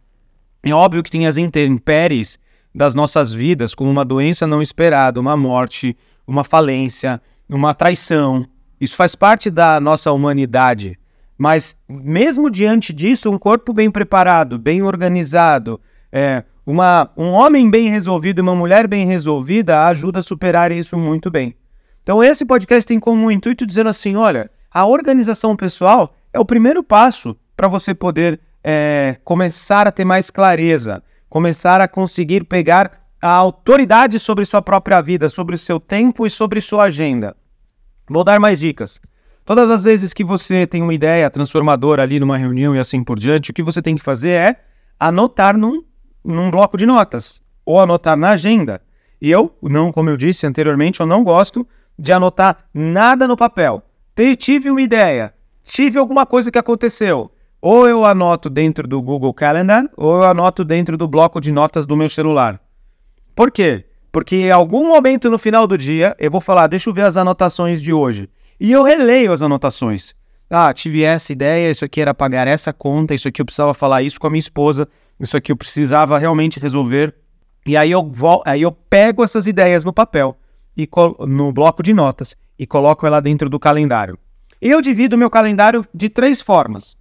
É 0.62 0.72
óbvio 0.72 1.02
que 1.02 1.10
tem 1.10 1.26
as 1.26 1.36
intempéries 1.36 2.38
das 2.74 2.94
nossas 2.94 3.32
vidas, 3.32 3.74
como 3.74 3.90
uma 3.90 4.04
doença 4.04 4.46
não 4.46 4.62
esperada, 4.62 5.20
uma 5.20 5.36
morte, 5.36 5.96
uma 6.26 6.44
falência, 6.44 7.20
uma 7.48 7.74
traição, 7.74 8.46
isso 8.80 8.96
faz 8.96 9.14
parte 9.14 9.50
da 9.50 9.78
nossa 9.78 10.10
humanidade. 10.10 10.98
Mas, 11.36 11.76
mesmo 11.88 12.50
diante 12.50 12.92
disso, 12.92 13.30
um 13.30 13.38
corpo 13.38 13.72
bem 13.72 13.90
preparado, 13.90 14.58
bem 14.58 14.82
organizado, 14.82 15.78
é, 16.10 16.44
uma, 16.64 17.10
um 17.16 17.28
homem 17.28 17.70
bem 17.70 17.90
resolvido 17.90 18.38
e 18.38 18.42
uma 18.42 18.54
mulher 18.54 18.86
bem 18.86 19.06
resolvida 19.06 19.86
ajuda 19.86 20.20
a 20.20 20.22
superar 20.22 20.72
isso 20.72 20.96
muito 20.98 21.30
bem. 21.30 21.54
Então, 22.10 22.24
esse 22.24 22.44
podcast 22.44 22.84
tem 22.84 22.98
como 22.98 23.30
intuito 23.30 23.64
dizendo 23.64 23.88
assim: 23.88 24.16
olha, 24.16 24.50
a 24.68 24.84
organização 24.84 25.54
pessoal 25.54 26.12
é 26.32 26.40
o 26.40 26.44
primeiro 26.44 26.82
passo 26.82 27.36
para 27.56 27.68
você 27.68 27.94
poder 27.94 28.40
é, 28.64 29.16
começar 29.22 29.86
a 29.86 29.92
ter 29.92 30.04
mais 30.04 30.28
clareza, 30.28 31.04
começar 31.28 31.80
a 31.80 31.86
conseguir 31.86 32.42
pegar 32.42 33.00
a 33.22 33.30
autoridade 33.30 34.18
sobre 34.18 34.44
sua 34.44 34.60
própria 34.60 35.00
vida, 35.00 35.28
sobre 35.28 35.54
o 35.54 35.58
seu 35.58 35.78
tempo 35.78 36.26
e 36.26 36.30
sobre 36.30 36.60
sua 36.60 36.86
agenda. 36.86 37.36
Vou 38.08 38.24
dar 38.24 38.40
mais 38.40 38.58
dicas. 38.58 39.00
Todas 39.44 39.70
as 39.70 39.84
vezes 39.84 40.12
que 40.12 40.24
você 40.24 40.66
tem 40.66 40.82
uma 40.82 40.92
ideia 40.92 41.30
transformadora 41.30 42.02
ali 42.02 42.18
numa 42.18 42.36
reunião 42.36 42.74
e 42.74 42.80
assim 42.80 43.04
por 43.04 43.20
diante, 43.20 43.52
o 43.52 43.54
que 43.54 43.62
você 43.62 43.80
tem 43.80 43.94
que 43.94 44.02
fazer 44.02 44.30
é 44.30 44.56
anotar 44.98 45.56
num, 45.56 45.84
num 46.24 46.50
bloco 46.50 46.76
de 46.76 46.86
notas 46.86 47.40
ou 47.64 47.78
anotar 47.78 48.16
na 48.16 48.30
agenda. 48.30 48.82
E 49.22 49.30
eu, 49.30 49.54
não, 49.62 49.92
como 49.92 50.10
eu 50.10 50.16
disse 50.16 50.44
anteriormente, 50.44 50.98
eu 50.98 51.06
não 51.06 51.22
gosto 51.22 51.64
de 52.00 52.12
anotar 52.12 52.64
nada 52.72 53.28
no 53.28 53.36
papel. 53.36 53.82
Tive 54.38 54.70
uma 54.70 54.82
ideia, 54.82 55.32
tive 55.62 55.98
alguma 55.98 56.26
coisa 56.26 56.50
que 56.50 56.58
aconteceu. 56.58 57.30
Ou 57.62 57.86
eu 57.86 58.04
anoto 58.04 58.48
dentro 58.48 58.88
do 58.88 59.00
Google 59.02 59.34
Calendar, 59.34 59.88
ou 59.96 60.16
eu 60.16 60.24
anoto 60.24 60.64
dentro 60.64 60.96
do 60.96 61.06
bloco 61.06 61.40
de 61.40 61.52
notas 61.52 61.84
do 61.84 61.96
meu 61.96 62.08
celular. 62.08 62.58
Por 63.34 63.50
quê? 63.50 63.84
Porque 64.10 64.36
em 64.36 64.50
algum 64.50 64.88
momento 64.88 65.30
no 65.30 65.38
final 65.38 65.66
do 65.66 65.76
dia 65.76 66.16
eu 66.18 66.30
vou 66.30 66.40
falar, 66.40 66.66
deixa 66.66 66.88
eu 66.88 66.94
ver 66.94 67.04
as 67.04 67.16
anotações 67.16 67.80
de 67.82 67.92
hoje. 67.92 68.28
E 68.58 68.72
eu 68.72 68.82
releio 68.82 69.32
as 69.32 69.42
anotações. 69.42 70.14
Ah, 70.48 70.72
tive 70.74 71.02
essa 71.02 71.32
ideia, 71.32 71.70
isso 71.70 71.84
aqui 71.84 72.00
era 72.00 72.12
pagar 72.12 72.48
essa 72.48 72.72
conta, 72.72 73.14
isso 73.14 73.28
aqui 73.28 73.40
eu 73.40 73.46
precisava 73.46 73.72
falar 73.72 74.02
isso 74.02 74.18
com 74.18 74.26
a 74.26 74.30
minha 74.30 74.40
esposa, 74.40 74.88
isso 75.18 75.36
aqui 75.36 75.52
eu 75.52 75.56
precisava 75.56 76.18
realmente 76.18 76.58
resolver. 76.58 77.14
E 77.64 77.76
aí 77.76 77.90
eu, 77.90 78.10
aí 78.44 78.62
eu 78.62 78.72
pego 78.72 79.22
essas 79.22 79.46
ideias 79.46 79.84
no 79.84 79.92
papel, 79.92 80.36
e 80.76 80.88
no 81.26 81.52
bloco 81.52 81.82
de 81.82 81.92
notas, 81.92 82.36
e 82.58 82.66
coloco 82.66 83.06
ela 83.06 83.20
dentro 83.20 83.48
do 83.48 83.58
calendário. 83.58 84.18
Eu 84.60 84.80
divido 84.80 85.16
meu 85.16 85.30
calendário 85.30 85.84
de 85.94 86.08
três 86.08 86.40
formas: 86.40 86.96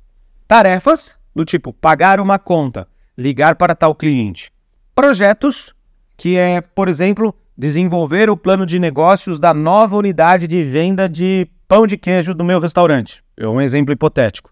tarefas, 0.47 1.17
do 1.35 1.45
tipo 1.45 1.73
pagar 1.73 2.19
uma 2.19 2.39
conta, 2.39 2.87
ligar 3.17 3.55
para 3.55 3.75
tal 3.75 3.93
cliente. 3.95 4.51
Projetos, 4.95 5.73
que 6.17 6.37
é, 6.37 6.61
por 6.61 6.87
exemplo, 6.87 7.33
desenvolver 7.57 8.29
o 8.29 8.37
plano 8.37 8.65
de 8.65 8.79
negócios 8.79 9.39
da 9.39 9.53
nova 9.53 9.95
unidade 9.95 10.47
de 10.47 10.61
venda 10.61 11.07
de 11.07 11.47
pão 11.67 11.85
de 11.85 11.97
queijo 11.97 12.33
do 12.33 12.43
meu 12.43 12.59
restaurante. 12.59 13.23
É 13.37 13.47
um 13.47 13.61
exemplo 13.61 13.93
hipotético. 13.93 14.51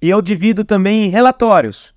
E 0.00 0.10
eu 0.10 0.20
divido 0.20 0.64
também 0.64 1.04
em 1.04 1.10
relatórios 1.10 1.95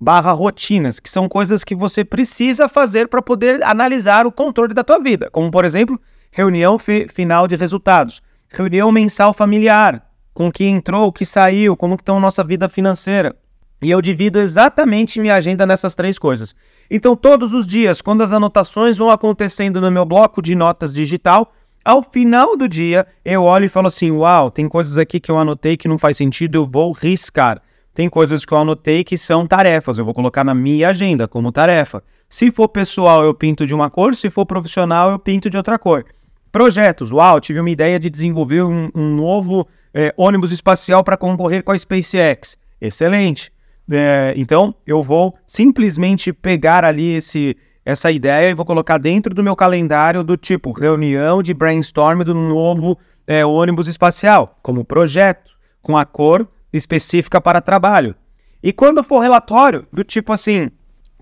barra 0.00 0.32
rotinas, 0.32 1.00
que 1.00 1.10
são 1.10 1.28
coisas 1.28 1.64
que 1.64 1.74
você 1.74 2.04
precisa 2.04 2.68
fazer 2.68 3.08
para 3.08 3.22
poder 3.22 3.62
analisar 3.64 4.26
o 4.26 4.32
controle 4.32 4.74
da 4.74 4.84
tua 4.84 4.98
vida, 4.98 5.30
como 5.30 5.50
por 5.50 5.64
exemplo, 5.64 6.00
reunião 6.30 6.78
final 6.78 7.48
de 7.48 7.56
resultados, 7.56 8.22
reunião 8.48 8.92
mensal 8.92 9.32
familiar, 9.32 10.06
com 10.34 10.48
o 10.48 10.52
que 10.52 10.64
entrou, 10.64 11.06
o 11.06 11.12
que 11.12 11.24
saiu, 11.24 11.76
como 11.76 11.94
está 11.94 12.12
a 12.12 12.20
nossa 12.20 12.44
vida 12.44 12.68
financeira. 12.68 13.34
E 13.80 13.90
eu 13.90 14.00
divido 14.00 14.38
exatamente 14.38 15.20
minha 15.20 15.34
agenda 15.34 15.66
nessas 15.66 15.94
três 15.94 16.18
coisas. 16.18 16.54
Então, 16.90 17.14
todos 17.14 17.52
os 17.52 17.66
dias, 17.66 18.00
quando 18.00 18.22
as 18.22 18.32
anotações 18.32 18.96
vão 18.96 19.10
acontecendo 19.10 19.80
no 19.80 19.90
meu 19.90 20.04
bloco 20.04 20.40
de 20.40 20.54
notas 20.54 20.94
digital, 20.94 21.52
ao 21.84 22.02
final 22.02 22.56
do 22.56 22.68
dia, 22.68 23.06
eu 23.24 23.44
olho 23.44 23.66
e 23.66 23.68
falo 23.68 23.86
assim: 23.86 24.10
Uau, 24.10 24.50
tem 24.50 24.68
coisas 24.68 24.98
aqui 24.98 25.20
que 25.20 25.30
eu 25.30 25.38
anotei 25.38 25.76
que 25.76 25.88
não 25.88 25.98
faz 25.98 26.16
sentido, 26.16 26.56
eu 26.56 26.66
vou 26.66 26.92
riscar. 26.92 27.62
Tem 27.96 28.10
coisas 28.10 28.44
que 28.44 28.52
eu 28.52 28.58
anotei 28.58 29.02
que 29.02 29.16
são 29.16 29.46
tarefas, 29.46 29.96
eu 29.96 30.04
vou 30.04 30.12
colocar 30.12 30.44
na 30.44 30.54
minha 30.54 30.90
agenda 30.90 31.26
como 31.26 31.50
tarefa. 31.50 32.04
Se 32.28 32.50
for 32.50 32.68
pessoal, 32.68 33.24
eu 33.24 33.32
pinto 33.32 33.66
de 33.66 33.72
uma 33.72 33.88
cor, 33.88 34.14
se 34.14 34.28
for 34.28 34.44
profissional, 34.44 35.10
eu 35.10 35.18
pinto 35.18 35.48
de 35.48 35.56
outra 35.56 35.78
cor. 35.78 36.04
Projetos, 36.52 37.10
uau, 37.10 37.40
tive 37.40 37.58
uma 37.58 37.70
ideia 37.70 37.98
de 37.98 38.10
desenvolver 38.10 38.60
um, 38.60 38.90
um 38.94 39.14
novo 39.14 39.66
é, 39.94 40.12
ônibus 40.14 40.52
espacial 40.52 41.02
para 41.02 41.16
concorrer 41.16 41.64
com 41.64 41.72
a 41.72 41.78
SpaceX. 41.78 42.58
Excelente. 42.78 43.50
É, 43.90 44.34
então, 44.36 44.74
eu 44.86 45.02
vou 45.02 45.34
simplesmente 45.46 46.34
pegar 46.34 46.84
ali 46.84 47.14
esse, 47.14 47.56
essa 47.82 48.12
ideia 48.12 48.50
e 48.50 48.54
vou 48.54 48.66
colocar 48.66 48.98
dentro 48.98 49.34
do 49.34 49.42
meu 49.42 49.56
calendário 49.56 50.22
do 50.22 50.36
tipo 50.36 50.70
reunião 50.70 51.42
de 51.42 51.54
brainstorm 51.54 52.22
do 52.24 52.34
novo 52.34 52.98
é, 53.26 53.42
ônibus 53.46 53.88
espacial, 53.88 54.58
como 54.62 54.84
projeto, 54.84 55.52
com 55.80 55.96
a 55.96 56.04
cor 56.04 56.46
específica 56.76 57.40
para 57.40 57.60
trabalho. 57.60 58.14
E 58.62 58.72
quando 58.72 59.04
for 59.04 59.20
relatório, 59.20 59.86
do 59.92 60.02
tipo 60.02 60.32
assim, 60.32 60.70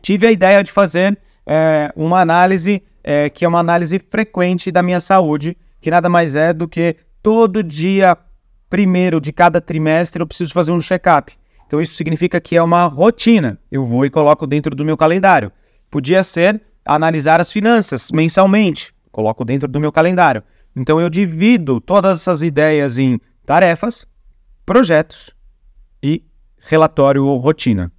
tive 0.01 0.27
a 0.27 0.33
ideia 0.33 0.63
de 0.63 0.73
fazer 0.73 1.19
é, 1.47 1.93
uma 1.95 2.21
análise 2.21 2.83
é, 3.03 3.29
que 3.29 3.45
é 3.45 3.49
uma 3.49 3.59
análise 3.59 3.99
frequente 3.99 4.73
da 4.73 4.83
minha 4.83 5.01
saúde, 5.01 5.57
que 5.81 5.91
nada 5.91 6.09
mais 6.09 6.35
é 6.35 6.55
do 6.55 6.67
que 6.67 6.97
todo 7.23 7.63
dia 7.63 8.17
primeiro 8.71 9.21
de 9.21 9.33
cada 9.33 9.61
trimestre 9.61 10.23
eu 10.23 10.27
preciso 10.27 10.55
fazer 10.55 10.73
um 10.73 10.81
check-up. 10.81 11.33
Então 11.67 11.81
isso 11.81 11.95
significa 11.95 12.41
que 12.41 12.57
é 12.57 12.63
uma 12.63 12.87
rotina. 12.87 13.59
Eu 13.71 13.85
vou 13.85 14.07
e 14.07 14.11
coloco 14.11 14.47
dentro 14.47 14.75
do 14.75 14.85
meu 14.85 14.97
calendário. 14.97 15.53
Podia 15.91 16.25
ser 16.25 16.63
analisar 16.85 17.41
as 17.41 17.53
finanças 17.53 18.11
mensalmente, 18.11 18.95
coloco 19.13 19.45
dentro 19.45 19.69
do 19.69 19.81
meu 19.81 19.93
calendário. 19.93 20.43
Então 20.75 21.01
eu 21.01 21.11
divido 21.11 21.81
todas 21.81 22.21
essas 22.21 22.43
ideias 22.43 22.99
em 22.99 23.21
tarefas, 23.45 24.07
projetos 24.65 25.34
e 26.05 26.23
relatório 26.59 27.25
ou 27.25 27.39
rotina. 27.39 27.91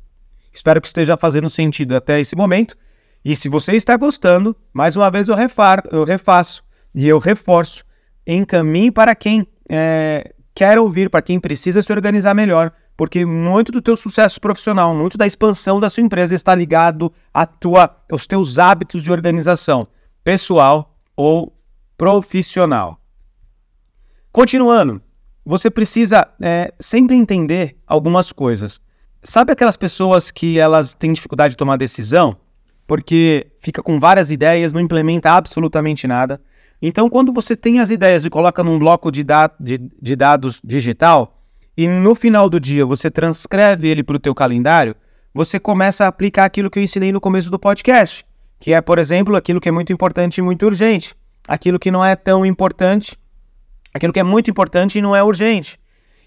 Espero 0.53 0.79
que 0.79 0.85
esteja 0.85 1.17
fazendo 1.17 1.50
sentido 1.50 1.95
até 1.95 2.21
esse 2.21 2.35
momento. 2.35 2.77
E 3.24 3.35
se 3.35 3.50
você 3.50 3.75
está 3.75 3.97
gostando, 3.97 4.55
mais 4.71 4.95
uma 4.95 5.09
vez 5.09 5.27
eu, 5.27 5.35
refar, 5.35 5.83
eu 5.91 6.03
refaço 6.03 6.63
e 6.93 7.07
eu 7.07 7.17
reforço. 7.17 7.83
Encaminhe 8.25 8.91
para 8.91 9.15
quem 9.15 9.47
é, 9.67 10.35
quer 10.53 10.77
ouvir, 10.77 11.09
para 11.09 11.24
quem 11.24 11.39
precisa 11.39 11.81
se 11.81 11.91
organizar 11.91 12.35
melhor, 12.35 12.71
porque 12.95 13.25
muito 13.25 13.71
do 13.71 13.81
teu 13.81 13.97
sucesso 13.97 14.39
profissional, 14.39 14.93
muito 14.93 15.17
da 15.17 15.25
expansão 15.25 15.79
da 15.79 15.89
sua 15.89 16.03
empresa 16.03 16.35
está 16.35 16.53
ligado 16.53 17.12
à 17.33 17.47
tua, 17.47 17.97
aos 18.12 18.27
teus 18.27 18.59
hábitos 18.59 19.01
de 19.01 19.12
organização, 19.12 19.88
pessoal 20.24 20.95
ou 21.15 21.51
profissional. 21.97 23.00
Continuando, 24.31 25.01
você 25.45 25.69
precisa 25.69 26.27
é, 26.41 26.73
sempre 26.79 27.15
entender 27.15 27.75
algumas 27.85 28.31
coisas. 28.31 28.81
Sabe 29.21 29.51
aquelas 29.51 29.77
pessoas 29.77 30.31
que 30.31 30.59
elas 30.59 30.93
têm 30.95 31.13
dificuldade 31.13 31.53
de 31.53 31.57
tomar 31.57 31.77
decisão 31.77 32.37
porque 32.87 33.47
fica 33.59 33.81
com 33.81 33.99
várias 33.99 34.29
ideias, 34.29 34.71
não 34.71 34.79
implementa 34.79 35.31
absolutamente 35.31 36.07
nada? 36.07 36.39
Então, 36.81 37.09
quando 37.09 37.33
você 37.33 37.55
tem 37.55 37.79
as 37.79 37.89
ideias 37.89 38.25
e 38.25 38.29
coloca 38.29 38.63
num 38.63 38.77
bloco 38.77 39.11
de, 39.11 39.23
da 39.23 39.49
de, 39.59 39.77
de 39.77 40.15
dados 40.15 40.61
digital, 40.63 41.41
e 41.77 41.87
no 41.87 42.13
final 42.15 42.49
do 42.49 42.59
dia 42.59 42.85
você 42.85 43.09
transcreve 43.09 43.87
ele 43.87 44.03
para 44.03 44.15
o 44.15 44.19
teu 44.19 44.35
calendário, 44.35 44.95
você 45.33 45.59
começa 45.59 46.05
a 46.05 46.07
aplicar 46.07 46.45
aquilo 46.45 46.69
que 46.69 46.79
eu 46.79 46.83
ensinei 46.83 47.11
no 47.11 47.19
começo 47.19 47.49
do 47.49 47.59
podcast, 47.59 48.25
que 48.59 48.71
é, 48.71 48.81
por 48.81 48.99
exemplo, 48.99 49.35
aquilo 49.35 49.59
que 49.59 49.67
é 49.67 49.71
muito 49.71 49.91
importante 49.91 50.37
e 50.37 50.41
muito 50.41 50.65
urgente, 50.65 51.15
aquilo 51.47 51.79
que 51.79 51.91
não 51.91 52.05
é 52.05 52.15
tão 52.15 52.45
importante, 52.45 53.17
aquilo 53.95 54.11
que 54.11 54.19
é 54.19 54.23
muito 54.23 54.51
importante 54.51 54.99
e 54.99 55.01
não 55.01 55.15
é 55.15 55.23
urgente. 55.23 55.79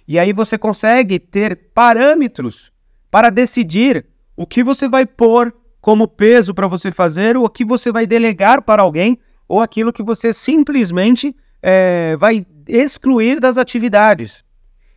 E 0.06 0.18
aí 0.18 0.32
você 0.32 0.56
consegue 0.56 1.18
ter 1.18 1.54
parâmetros 1.74 2.72
para 3.10 3.28
decidir 3.28 4.06
o 4.34 4.46
que 4.46 4.64
você 4.64 4.88
vai 4.88 5.04
pôr 5.04 5.54
como 5.78 6.08
peso 6.08 6.54
para 6.54 6.66
você 6.66 6.90
fazer, 6.90 7.36
ou 7.36 7.44
o 7.44 7.50
que 7.50 7.66
você 7.66 7.92
vai 7.92 8.06
delegar 8.06 8.62
para 8.62 8.82
alguém, 8.82 9.18
ou 9.46 9.60
aquilo 9.60 9.92
que 9.92 10.02
você 10.02 10.32
simplesmente 10.32 11.36
é, 11.62 12.16
vai 12.16 12.46
excluir 12.66 13.38
das 13.38 13.58
atividades. 13.58 14.42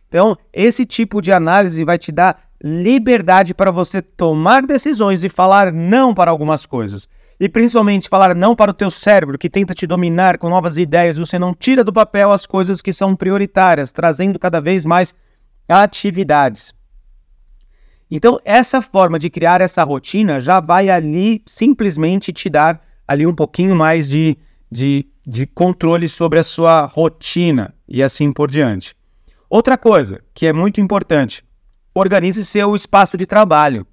Então, 0.08 0.34
esse 0.50 0.86
tipo 0.86 1.20
de 1.20 1.30
análise 1.30 1.84
vai 1.84 1.98
te 1.98 2.10
dar 2.10 2.42
liberdade 2.64 3.52
para 3.52 3.70
você 3.70 4.00
tomar 4.00 4.62
decisões 4.62 5.22
e 5.22 5.28
falar 5.28 5.70
não 5.70 6.14
para 6.14 6.30
algumas 6.30 6.64
coisas. 6.64 7.06
E 7.42 7.48
principalmente 7.48 8.08
falar 8.08 8.36
não 8.36 8.54
para 8.54 8.70
o 8.70 8.74
teu 8.74 8.88
cérebro 8.88 9.36
que 9.36 9.50
tenta 9.50 9.74
te 9.74 9.84
dominar 9.84 10.38
com 10.38 10.48
novas 10.48 10.78
ideias, 10.78 11.16
você 11.16 11.40
não 11.40 11.52
tira 11.52 11.82
do 11.82 11.92
papel 11.92 12.30
as 12.30 12.46
coisas 12.46 12.80
que 12.80 12.92
são 12.92 13.16
prioritárias, 13.16 13.90
trazendo 13.90 14.38
cada 14.38 14.60
vez 14.60 14.84
mais 14.84 15.12
atividades. 15.68 16.72
Então, 18.08 18.38
essa 18.44 18.80
forma 18.80 19.18
de 19.18 19.28
criar 19.28 19.60
essa 19.60 19.82
rotina 19.82 20.38
já 20.38 20.60
vai 20.60 20.88
ali 20.88 21.42
simplesmente 21.44 22.32
te 22.32 22.48
dar 22.48 22.80
ali 23.08 23.26
um 23.26 23.34
pouquinho 23.34 23.74
mais 23.74 24.08
de, 24.08 24.38
de, 24.70 25.04
de 25.26 25.44
controle 25.44 26.08
sobre 26.08 26.38
a 26.38 26.44
sua 26.44 26.86
rotina 26.86 27.74
e 27.88 28.04
assim 28.04 28.32
por 28.32 28.48
diante. 28.48 28.94
Outra 29.50 29.76
coisa 29.76 30.22
que 30.32 30.46
é 30.46 30.52
muito 30.52 30.80
importante, 30.80 31.44
organize 31.92 32.44
seu 32.44 32.76
espaço 32.76 33.16
de 33.16 33.26
trabalho. 33.26 33.84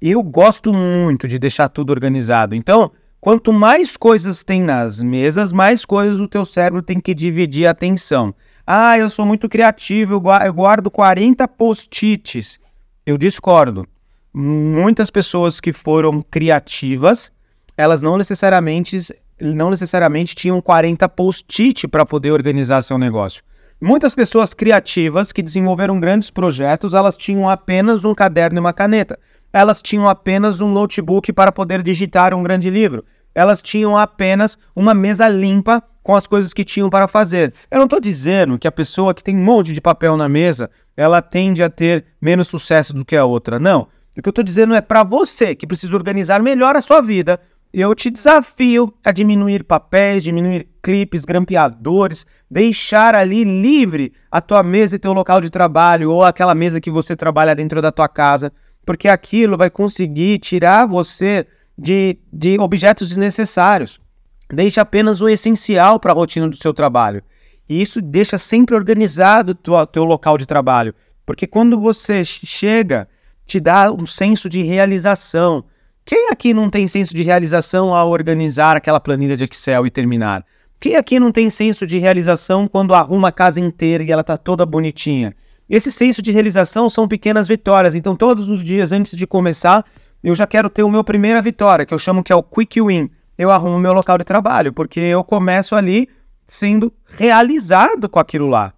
Eu 0.00 0.22
gosto 0.22 0.72
muito 0.72 1.26
de 1.26 1.40
deixar 1.40 1.68
tudo 1.68 1.90
organizado. 1.90 2.54
Então, 2.54 2.92
quanto 3.20 3.52
mais 3.52 3.96
coisas 3.96 4.44
tem 4.44 4.62
nas 4.62 5.02
mesas, 5.02 5.52
mais 5.52 5.84
coisas 5.84 6.20
o 6.20 6.28
teu 6.28 6.44
cérebro 6.44 6.82
tem 6.82 7.00
que 7.00 7.12
dividir 7.12 7.66
a 7.66 7.72
atenção. 7.72 8.32
Ah, 8.64 8.96
eu 8.96 9.10
sou 9.10 9.26
muito 9.26 9.48
criativo, 9.48 10.14
eu 10.14 10.52
guardo 10.52 10.90
40 10.90 11.48
post-its. 11.48 12.60
Eu 13.04 13.18
discordo. 13.18 13.86
Muitas 14.32 15.10
pessoas 15.10 15.58
que 15.58 15.72
foram 15.72 16.22
criativas, 16.22 17.32
elas 17.76 18.00
não 18.00 18.16
necessariamente 18.16 18.98
não 19.40 19.70
necessariamente 19.70 20.34
tinham 20.34 20.60
40 20.60 21.08
post-it 21.08 21.86
para 21.86 22.04
poder 22.04 22.32
organizar 22.32 22.82
seu 22.82 22.98
negócio. 22.98 23.42
Muitas 23.80 24.12
pessoas 24.12 24.52
criativas 24.52 25.30
que 25.30 25.40
desenvolveram 25.40 26.00
grandes 26.00 26.30
projetos, 26.30 26.92
elas 26.92 27.16
tinham 27.16 27.48
apenas 27.48 28.04
um 28.04 28.12
caderno 28.12 28.58
e 28.58 28.60
uma 28.60 28.72
caneta. 28.72 29.16
Elas 29.52 29.80
tinham 29.80 30.08
apenas 30.08 30.60
um 30.60 30.70
notebook 30.70 31.32
para 31.32 31.52
poder 31.52 31.82
digitar 31.82 32.34
um 32.34 32.42
grande 32.42 32.68
livro. 32.70 33.04
Elas 33.34 33.62
tinham 33.62 33.96
apenas 33.96 34.58
uma 34.74 34.92
mesa 34.94 35.28
limpa 35.28 35.82
com 36.02 36.14
as 36.14 36.26
coisas 36.26 36.52
que 36.52 36.64
tinham 36.64 36.90
para 36.90 37.06
fazer. 37.06 37.52
Eu 37.70 37.78
não 37.78 37.84
estou 37.84 38.00
dizendo 38.00 38.58
que 38.58 38.66
a 38.66 38.72
pessoa 38.72 39.14
que 39.14 39.22
tem 39.22 39.36
um 39.36 39.44
monte 39.44 39.72
de 39.74 39.80
papel 39.80 40.16
na 40.16 40.28
mesa, 40.28 40.70
ela 40.96 41.22
tende 41.22 41.62
a 41.62 41.70
ter 41.70 42.04
menos 42.20 42.48
sucesso 42.48 42.94
do 42.94 43.04
que 43.04 43.16
a 43.16 43.24
outra. 43.24 43.58
Não. 43.58 43.88
O 44.16 44.22
que 44.22 44.28
eu 44.28 44.30
estou 44.30 44.44
dizendo 44.44 44.74
é 44.74 44.80
para 44.80 45.04
você 45.04 45.54
que 45.54 45.66
precisa 45.66 45.94
organizar 45.94 46.42
melhor 46.42 46.74
a 46.74 46.80
sua 46.80 47.00
vida, 47.00 47.38
eu 47.72 47.94
te 47.94 48.10
desafio 48.10 48.92
a 49.04 49.12
diminuir 49.12 49.62
papéis, 49.62 50.24
diminuir 50.24 50.66
clipes, 50.82 51.24
grampeadores, 51.24 52.26
deixar 52.50 53.14
ali 53.14 53.44
livre 53.44 54.12
a 54.30 54.40
tua 54.40 54.62
mesa 54.62 54.96
e 54.96 54.98
teu 54.98 55.12
local 55.12 55.40
de 55.40 55.50
trabalho 55.50 56.10
ou 56.10 56.24
aquela 56.24 56.54
mesa 56.54 56.80
que 56.80 56.90
você 56.90 57.14
trabalha 57.14 57.54
dentro 57.54 57.82
da 57.82 57.92
tua 57.92 58.08
casa, 58.08 58.52
porque 58.88 59.06
aquilo 59.06 59.58
vai 59.58 59.68
conseguir 59.68 60.38
tirar 60.38 60.86
você 60.86 61.46
de, 61.76 62.16
de 62.32 62.58
objetos 62.58 63.10
desnecessários. 63.10 64.00
Deixe 64.48 64.80
apenas 64.80 65.20
o 65.20 65.28
essencial 65.28 66.00
para 66.00 66.10
a 66.10 66.14
rotina 66.14 66.48
do 66.48 66.56
seu 66.56 66.72
trabalho. 66.72 67.22
E 67.68 67.82
isso 67.82 68.00
deixa 68.00 68.38
sempre 68.38 68.74
organizado 68.74 69.54
o 69.68 69.86
teu 69.86 70.04
local 70.04 70.38
de 70.38 70.46
trabalho. 70.46 70.94
Porque 71.26 71.46
quando 71.46 71.78
você 71.78 72.24
chega, 72.24 73.06
te 73.44 73.60
dá 73.60 73.92
um 73.92 74.06
senso 74.06 74.48
de 74.48 74.62
realização. 74.62 75.66
Quem 76.02 76.30
aqui 76.30 76.54
não 76.54 76.70
tem 76.70 76.88
senso 76.88 77.14
de 77.14 77.22
realização 77.22 77.94
ao 77.94 78.08
organizar 78.08 78.74
aquela 78.74 78.98
planilha 78.98 79.36
de 79.36 79.44
Excel 79.44 79.86
e 79.86 79.90
terminar? 79.90 80.46
Quem 80.80 80.96
aqui 80.96 81.20
não 81.20 81.30
tem 81.30 81.50
senso 81.50 81.86
de 81.86 81.98
realização 81.98 82.66
quando 82.66 82.94
arruma 82.94 83.28
a 83.28 83.32
casa 83.32 83.60
inteira 83.60 84.02
e 84.02 84.10
ela 84.10 84.22
está 84.22 84.38
toda 84.38 84.64
bonitinha? 84.64 85.36
Esse 85.68 85.92
senso 85.92 86.22
de 86.22 86.32
realização 86.32 86.88
são 86.88 87.06
pequenas 87.06 87.46
vitórias. 87.46 87.94
Então, 87.94 88.16
todos 88.16 88.48
os 88.48 88.64
dias 88.64 88.90
antes 88.90 89.16
de 89.16 89.26
começar, 89.26 89.84
eu 90.22 90.34
já 90.34 90.46
quero 90.46 90.70
ter 90.70 90.82
o 90.82 90.90
meu 90.90 91.04
primeira 91.04 91.42
vitória, 91.42 91.84
que 91.84 91.92
eu 91.92 91.98
chamo 91.98 92.22
que 92.22 92.32
é 92.32 92.36
o 92.36 92.42
quick 92.42 92.80
win. 92.80 93.10
Eu 93.36 93.50
arrumo 93.50 93.78
meu 93.78 93.92
local 93.92 94.18
de 94.18 94.24
trabalho, 94.24 94.72
porque 94.72 94.98
eu 94.98 95.22
começo 95.22 95.74
ali 95.74 96.08
sendo 96.46 96.92
realizado 97.06 98.08
com 98.08 98.18
aquilo 98.18 98.48
lá. 98.48 98.72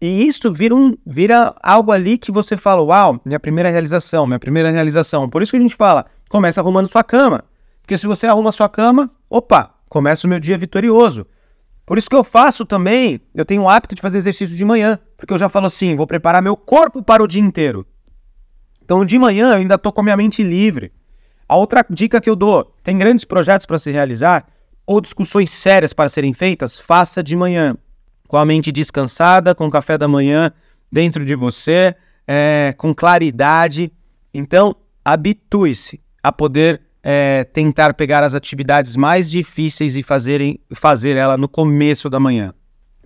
E 0.00 0.26
isso 0.26 0.52
vira, 0.52 0.74
um, 0.74 0.94
vira 1.06 1.54
algo 1.62 1.90
ali 1.90 2.18
que 2.18 2.30
você 2.30 2.56
fala, 2.58 2.82
uau, 2.82 3.18
minha 3.24 3.40
primeira 3.40 3.70
realização, 3.70 4.26
minha 4.26 4.38
primeira 4.38 4.70
realização. 4.70 5.28
Por 5.28 5.42
isso 5.42 5.50
que 5.52 5.56
a 5.56 5.60
gente 5.60 5.74
fala, 5.74 6.04
começa 6.28 6.60
arrumando 6.60 6.86
sua 6.86 7.02
cama. 7.02 7.42
Porque 7.80 7.96
se 7.96 8.06
você 8.06 8.26
arruma 8.26 8.52
sua 8.52 8.68
cama, 8.68 9.10
opa, 9.30 9.74
começa 9.88 10.26
o 10.26 10.30
meu 10.30 10.38
dia 10.38 10.58
vitorioso. 10.58 11.26
Por 11.86 11.98
isso 11.98 12.08
que 12.08 12.16
eu 12.16 12.24
faço 12.24 12.64
também, 12.64 13.20
eu 13.34 13.44
tenho 13.44 13.62
o 13.62 13.68
hábito 13.68 13.94
de 13.94 14.00
fazer 14.00 14.18
exercício 14.18 14.56
de 14.56 14.64
manhã, 14.64 14.98
porque 15.16 15.32
eu 15.32 15.38
já 15.38 15.48
falo 15.48 15.66
assim, 15.66 15.94
vou 15.94 16.06
preparar 16.06 16.42
meu 16.42 16.56
corpo 16.56 17.02
para 17.02 17.22
o 17.22 17.28
dia 17.28 17.42
inteiro. 17.42 17.86
Então, 18.82 19.04
de 19.04 19.18
manhã 19.18 19.50
eu 19.50 19.56
ainda 19.56 19.74
estou 19.74 19.92
com 19.92 20.00
a 20.00 20.04
minha 20.04 20.16
mente 20.16 20.42
livre. 20.42 20.92
A 21.48 21.56
outra 21.56 21.84
dica 21.88 22.20
que 22.20 22.28
eu 22.28 22.36
dou, 22.36 22.74
tem 22.82 22.96
grandes 22.96 23.24
projetos 23.24 23.66
para 23.66 23.78
se 23.78 23.90
realizar 23.90 24.46
ou 24.86 25.00
discussões 25.00 25.50
sérias 25.50 25.92
para 25.92 26.08
serem 26.08 26.32
feitas, 26.32 26.78
faça 26.78 27.22
de 27.22 27.36
manhã, 27.36 27.76
com 28.28 28.36
a 28.36 28.44
mente 28.44 28.72
descansada, 28.72 29.54
com 29.54 29.66
o 29.66 29.70
café 29.70 29.96
da 29.96 30.08
manhã 30.08 30.50
dentro 30.90 31.24
de 31.24 31.34
você, 31.34 31.94
é, 32.26 32.74
com 32.76 32.94
claridade. 32.94 33.92
Então, 34.32 34.74
habitue-se 35.04 36.00
a 36.22 36.32
poder 36.32 36.80
é, 37.06 37.44
tentar 37.44 37.92
pegar 37.92 38.22
as 38.22 38.34
atividades 38.34 38.96
mais 38.96 39.30
difíceis 39.30 39.94
e 39.94 40.02
fazerem, 40.02 40.58
fazer 40.72 41.16
ela 41.16 41.36
no 41.36 41.46
começo 41.46 42.08
da 42.08 42.18
manhã. 42.18 42.54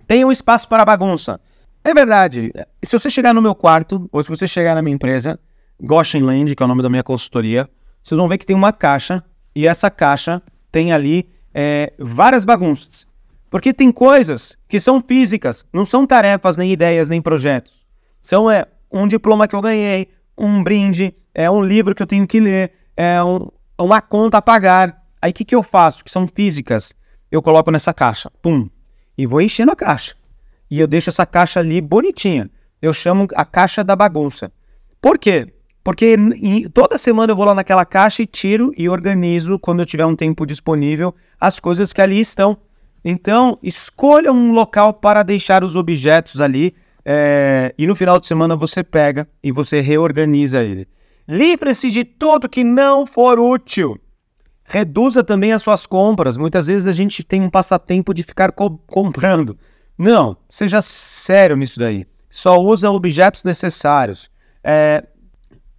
Tenha 0.07 0.25
um 0.25 0.31
espaço 0.31 0.69
para 0.69 0.85
bagunça. 0.85 1.39
É 1.83 1.93
verdade. 1.93 2.53
Se 2.81 2.97
você 2.97 3.09
chegar 3.09 3.33
no 3.33 3.41
meu 3.41 3.53
quarto, 3.53 4.07
ou 4.09 4.23
se 4.23 4.29
você 4.29 4.47
chegar 4.47 4.73
na 4.73 4.81
minha 4.81 4.95
empresa, 4.95 5.37
Goshen 5.81 6.23
Land, 6.23 6.55
que 6.55 6.63
é 6.63 6.65
o 6.65 6.67
nome 6.67 6.81
da 6.81 6.89
minha 6.89 7.03
consultoria, 7.03 7.69
vocês 8.01 8.17
vão 8.17 8.29
ver 8.29 8.37
que 8.37 8.45
tem 8.45 8.55
uma 8.55 8.71
caixa, 8.71 9.21
e 9.53 9.67
essa 9.67 9.91
caixa 9.91 10.41
tem 10.71 10.93
ali 10.93 11.29
é, 11.53 11.91
várias 11.99 12.45
bagunças. 12.45 13.05
Porque 13.49 13.73
tem 13.73 13.91
coisas 13.91 14.57
que 14.67 14.79
são 14.79 15.01
físicas, 15.01 15.65
não 15.73 15.83
são 15.83 16.07
tarefas, 16.07 16.55
nem 16.55 16.71
ideias, 16.71 17.09
nem 17.09 17.21
projetos. 17.21 17.85
São 18.21 18.49
é, 18.49 18.65
um 18.91 19.07
diploma 19.07 19.47
que 19.47 19.55
eu 19.55 19.61
ganhei, 19.61 20.07
um 20.37 20.63
brinde, 20.63 21.13
é 21.33 21.51
um 21.51 21.61
livro 21.61 21.93
que 21.93 22.01
eu 22.01 22.07
tenho 22.07 22.25
que 22.27 22.39
ler, 22.39 22.71
é 22.95 23.21
um, 23.23 23.49
uma 23.83 24.01
conta 24.01 24.37
a 24.37 24.41
pagar. 24.41 25.01
Aí 25.21 25.31
o 25.31 25.33
que, 25.33 25.45
que 25.45 25.55
eu 25.55 25.63
faço? 25.63 26.03
Que 26.03 26.11
são 26.11 26.27
físicas. 26.27 26.93
Eu 27.31 27.41
coloco 27.41 27.71
nessa 27.71 27.93
caixa, 27.93 28.31
pum, 28.41 28.69
e 29.17 29.25
vou 29.25 29.41
enchendo 29.41 29.71
a 29.71 29.75
caixa. 29.75 30.15
E 30.69 30.79
eu 30.79 30.87
deixo 30.87 31.09
essa 31.09 31.25
caixa 31.25 31.59
ali 31.59 31.81
bonitinha. 31.81 32.49
Eu 32.81 32.93
chamo 32.93 33.27
a 33.35 33.45
caixa 33.45 33.83
da 33.83 33.95
bagunça. 33.95 34.51
Por 35.01 35.17
quê? 35.17 35.53
Porque 35.83 36.15
toda 36.73 36.97
semana 36.97 37.31
eu 37.31 37.35
vou 37.35 37.45
lá 37.45 37.55
naquela 37.55 37.85
caixa 37.85 38.21
e 38.21 38.27
tiro 38.27 38.71
e 38.77 38.89
organizo, 38.89 39.57
quando 39.57 39.79
eu 39.79 39.85
tiver 39.85 40.05
um 40.05 40.15
tempo 40.15 40.45
disponível, 40.45 41.15
as 41.39 41.59
coisas 41.59 41.93
que 41.93 42.01
ali 42.01 42.19
estão. 42.19 42.57
Então, 43.03 43.57
escolha 43.63 44.31
um 44.31 44.51
local 44.51 44.93
para 44.93 45.23
deixar 45.23 45.63
os 45.63 45.75
objetos 45.75 46.41
ali 46.41 46.75
é, 47.05 47.73
e 47.77 47.87
no 47.87 47.95
final 47.95 48.19
de 48.19 48.27
semana 48.27 48.55
você 48.55 48.83
pega 48.83 49.27
e 49.41 49.51
você 49.51 49.81
reorganiza 49.81 50.63
ele. 50.63 50.87
Livre-se 51.31 51.91
de 51.91 52.03
tudo 52.03 52.49
que 52.49 52.63
não 52.63 53.05
for 53.05 53.37
útil. 53.37 53.99
Reduza 54.63 55.23
também 55.23 55.53
as 55.53 55.61
suas 55.61 55.85
compras. 55.85 56.37
Muitas 56.37 56.65
vezes 56.65 56.87
a 56.87 56.91
gente 56.91 57.23
tem 57.23 57.39
um 57.39 57.51
passatempo 57.51 58.15
de 58.15 58.23
ficar 58.23 58.51
co 58.51 58.79
comprando. 58.87 59.55
Não, 59.95 60.35
seja 60.49 60.81
sério 60.81 61.55
nisso 61.55 61.77
daí. 61.77 62.07
Só 62.31 62.59
usa 62.59 62.89
objetos 62.89 63.43
necessários. 63.43 64.31
É, 64.63 65.05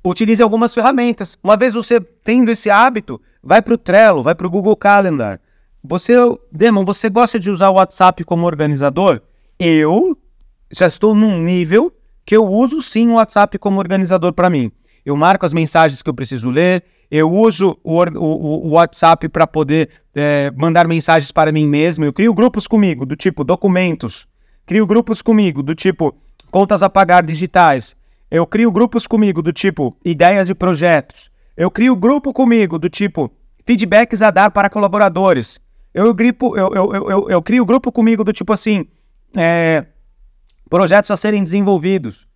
utilize 0.05 0.41
algumas 0.41 0.73
ferramentas. 0.73 1.37
Uma 1.43 1.57
vez 1.57 1.75
você 1.75 2.01
tendo 2.01 2.53
esse 2.53 2.71
hábito, 2.71 3.21
vai 3.43 3.61
para 3.61 3.75
o 3.75 3.79
Trello, 3.79 4.23
vai 4.23 4.37
para 4.37 4.47
o 4.47 4.51
Google 4.51 4.77
Calendar. 4.77 5.41
Você, 5.83 6.15
Demon, 6.53 6.85
você 6.85 7.11
gosta 7.11 7.41
de 7.41 7.51
usar 7.51 7.71
o 7.71 7.75
WhatsApp 7.75 8.23
como 8.23 8.47
organizador? 8.47 9.21
Eu 9.59 10.17
já 10.71 10.87
estou 10.87 11.13
num 11.13 11.43
nível 11.43 11.93
que 12.25 12.37
eu 12.37 12.47
uso 12.47 12.81
sim 12.81 13.09
o 13.09 13.15
WhatsApp 13.15 13.59
como 13.59 13.81
organizador 13.81 14.33
para 14.33 14.49
mim 14.49 14.71
eu 15.05 15.17
marco 15.17 15.47
as 15.47 15.53
mensagens 15.53 16.03
que 16.03 16.11
eu 16.11 16.15
preciso 16.15 16.51
ler, 16.51 16.85
eu 17.11 17.31
uso 17.31 17.77
o, 17.83 18.03
o, 18.03 18.69
o 18.69 18.71
WhatsApp 18.71 19.29
para 19.29 19.47
poder 19.47 19.91
é, 20.15 20.53
mandar 20.57 20.87
mensagens 20.87 21.33
para 21.33 21.51
mim 21.51 21.67
mesmo, 21.67 22.05
eu 22.05 22.13
crio 22.13 22.33
grupos 22.33 22.67
comigo, 22.67 23.05
do 23.05 23.17
tipo 23.17 23.43
documentos, 23.43 24.27
crio 24.67 24.87
grupos 24.87 25.21
comigo, 25.21 25.63
do 25.63 25.75
tipo 25.75 26.15
contas 26.51 26.83
a 26.83 26.91
pagar 26.91 27.25
digitais, 27.25 27.97
eu 28.31 28.47
crio 28.47 28.71
grupos 28.71 29.07
comigo, 29.07 29.43
do 29.43 29.53
tipo 29.53 29.97
ideias 30.05 30.47
de 30.47 30.55
projetos, 30.55 31.31
eu 31.57 31.71
crio 31.71 31.97
grupo 31.97 32.33
comigo, 32.33 32.79
do 32.79 32.89
tipo 32.89 33.31
feedbacks 33.67 34.23
a 34.23 34.31
dar 34.31 34.51
para 34.51 34.71
colaboradores, 34.71 35.61
eu, 35.93 36.15
gripo, 36.15 36.57
eu, 36.57 36.73
eu, 36.73 37.11
eu, 37.11 37.31
eu 37.31 37.43
crio 37.43 37.65
grupo 37.65 37.91
comigo, 37.91 38.23
do 38.23 38.33
tipo 38.33 38.53
assim, 38.53 38.87
é, 39.37 39.87
projetos 40.69 41.11
a 41.11 41.17
serem 41.17 41.43
desenvolvidos. 41.43 42.27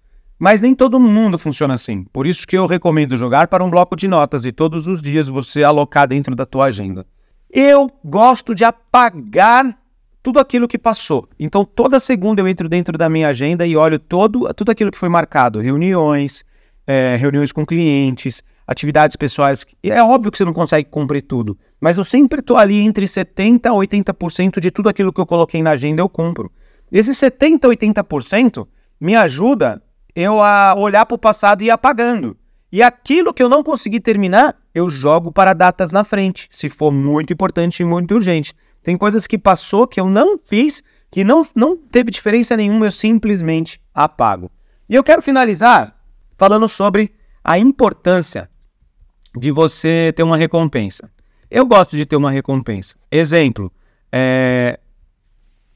Mas 0.44 0.60
nem 0.60 0.74
todo 0.74 1.00
mundo 1.00 1.38
funciona 1.38 1.72
assim. 1.72 2.04
Por 2.12 2.26
isso 2.26 2.46
que 2.46 2.54
eu 2.54 2.66
recomendo 2.66 3.16
jogar 3.16 3.48
para 3.48 3.64
um 3.64 3.70
bloco 3.70 3.96
de 3.96 4.06
notas 4.06 4.44
e 4.44 4.52
todos 4.52 4.86
os 4.86 5.00
dias 5.00 5.26
você 5.26 5.64
alocar 5.64 6.06
dentro 6.06 6.36
da 6.36 6.44
tua 6.44 6.66
agenda. 6.66 7.06
Eu 7.50 7.90
gosto 8.04 8.54
de 8.54 8.62
apagar 8.62 9.74
tudo 10.22 10.38
aquilo 10.38 10.68
que 10.68 10.76
passou. 10.76 11.26
Então 11.40 11.64
toda 11.64 11.98
segunda 11.98 12.42
eu 12.42 12.46
entro 12.46 12.68
dentro 12.68 12.98
da 12.98 13.08
minha 13.08 13.28
agenda 13.28 13.66
e 13.66 13.74
olho 13.74 13.98
todo, 13.98 14.52
tudo 14.52 14.70
aquilo 14.70 14.92
que 14.92 14.98
foi 14.98 15.08
marcado, 15.08 15.60
reuniões, 15.60 16.44
é, 16.86 17.16
reuniões 17.16 17.50
com 17.50 17.64
clientes, 17.64 18.42
atividades 18.66 19.16
pessoais. 19.16 19.64
E 19.82 19.90
é 19.90 20.02
óbvio 20.02 20.30
que 20.30 20.36
você 20.36 20.44
não 20.44 20.52
consegue 20.52 20.90
cumprir 20.90 21.22
tudo, 21.22 21.56
mas 21.80 21.96
eu 21.96 22.04
sempre 22.04 22.40
estou 22.40 22.58
ali 22.58 22.80
entre 22.80 23.06
70% 23.06 23.64
a 23.64 23.70
80% 23.70 24.60
de 24.60 24.70
tudo 24.70 24.90
aquilo 24.90 25.10
que 25.10 25.22
eu 25.22 25.26
coloquei 25.26 25.62
na 25.62 25.70
agenda 25.70 26.02
eu 26.02 26.08
cumpro. 26.10 26.52
Esse 26.92 27.12
70%, 27.12 27.60
80% 27.60 28.68
me 29.00 29.16
ajuda 29.16 29.82
eu 30.14 30.40
a 30.40 30.74
olhar 30.76 31.04
para 31.06 31.14
o 31.14 31.18
passado 31.18 31.62
e 31.62 31.66
ir 31.66 31.70
apagando. 31.70 32.36
E 32.70 32.82
aquilo 32.82 33.32
que 33.32 33.42
eu 33.42 33.48
não 33.48 33.62
consegui 33.62 34.00
terminar, 34.00 34.56
eu 34.74 34.88
jogo 34.88 35.30
para 35.30 35.52
datas 35.52 35.92
na 35.92 36.02
frente, 36.02 36.48
se 36.50 36.68
for 36.68 36.90
muito 36.90 37.32
importante 37.32 37.80
e 37.80 37.84
muito 37.84 38.14
urgente. 38.14 38.52
Tem 38.82 38.96
coisas 38.96 39.26
que 39.26 39.38
passou 39.38 39.86
que 39.86 40.00
eu 40.00 40.06
não 40.08 40.38
fiz, 40.38 40.82
que 41.10 41.22
não, 41.22 41.46
não 41.54 41.76
teve 41.76 42.10
diferença 42.10 42.56
nenhuma, 42.56 42.86
eu 42.86 42.92
simplesmente 42.92 43.80
apago. 43.94 44.50
E 44.88 44.94
eu 44.94 45.04
quero 45.04 45.22
finalizar 45.22 45.96
falando 46.36 46.68
sobre 46.68 47.14
a 47.42 47.58
importância 47.58 48.50
de 49.36 49.50
você 49.50 50.12
ter 50.14 50.22
uma 50.22 50.36
recompensa. 50.36 51.10
Eu 51.50 51.66
gosto 51.66 51.96
de 51.96 52.04
ter 52.04 52.16
uma 52.16 52.30
recompensa. 52.30 52.96
Exemplo, 53.10 53.72
é, 54.10 54.78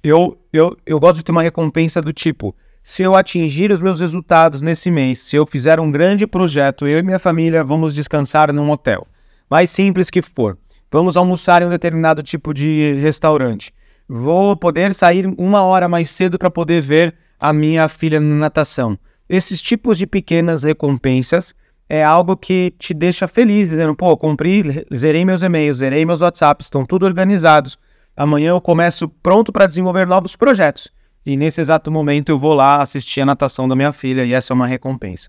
eu, 0.02 0.38
eu, 0.52 0.76
eu 0.84 0.98
gosto 0.98 1.18
de 1.18 1.24
ter 1.24 1.32
uma 1.32 1.42
recompensa 1.42 2.02
do 2.02 2.12
tipo: 2.12 2.54
se 2.88 3.02
eu 3.02 3.14
atingir 3.14 3.70
os 3.70 3.82
meus 3.82 4.00
resultados 4.00 4.62
nesse 4.62 4.90
mês, 4.90 5.18
se 5.18 5.36
eu 5.36 5.44
fizer 5.44 5.78
um 5.78 5.90
grande 5.90 6.26
projeto, 6.26 6.86
eu 6.86 6.98
e 6.98 7.02
minha 7.02 7.18
família 7.18 7.62
vamos 7.62 7.94
descansar 7.94 8.50
num 8.50 8.70
hotel, 8.70 9.06
mais 9.50 9.68
simples 9.68 10.08
que 10.08 10.22
for, 10.22 10.56
vamos 10.90 11.14
almoçar 11.14 11.60
em 11.60 11.66
um 11.66 11.68
determinado 11.68 12.22
tipo 12.22 12.54
de 12.54 12.94
restaurante, 12.94 13.74
vou 14.08 14.56
poder 14.56 14.94
sair 14.94 15.26
uma 15.36 15.62
hora 15.64 15.86
mais 15.86 16.08
cedo 16.08 16.38
para 16.38 16.50
poder 16.50 16.80
ver 16.80 17.14
a 17.38 17.52
minha 17.52 17.86
filha 17.88 18.18
na 18.18 18.34
natação. 18.34 18.98
Esses 19.28 19.60
tipos 19.60 19.98
de 19.98 20.06
pequenas 20.06 20.62
recompensas 20.62 21.54
é 21.90 22.02
algo 22.02 22.38
que 22.38 22.72
te 22.78 22.94
deixa 22.94 23.28
feliz, 23.28 23.68
dizendo, 23.68 23.94
pô, 23.94 24.16
cumpri, 24.16 24.86
zerei 24.96 25.26
meus 25.26 25.42
e-mails, 25.42 25.76
zerei 25.76 26.06
meus 26.06 26.22
WhatsApps, 26.22 26.68
estão 26.68 26.86
tudo 26.86 27.04
organizados. 27.04 27.78
Amanhã 28.16 28.52
eu 28.52 28.62
começo 28.62 29.10
pronto 29.22 29.52
para 29.52 29.66
desenvolver 29.66 30.06
novos 30.06 30.34
projetos. 30.34 30.90
E 31.24 31.36
nesse 31.36 31.60
exato 31.60 31.90
momento 31.90 32.30
eu 32.30 32.38
vou 32.38 32.54
lá 32.54 32.82
assistir 32.82 33.20
a 33.20 33.26
natação 33.26 33.68
da 33.68 33.76
minha 33.76 33.92
filha 33.92 34.24
e 34.24 34.32
essa 34.32 34.52
é 34.52 34.54
uma 34.54 34.66
recompensa. 34.66 35.28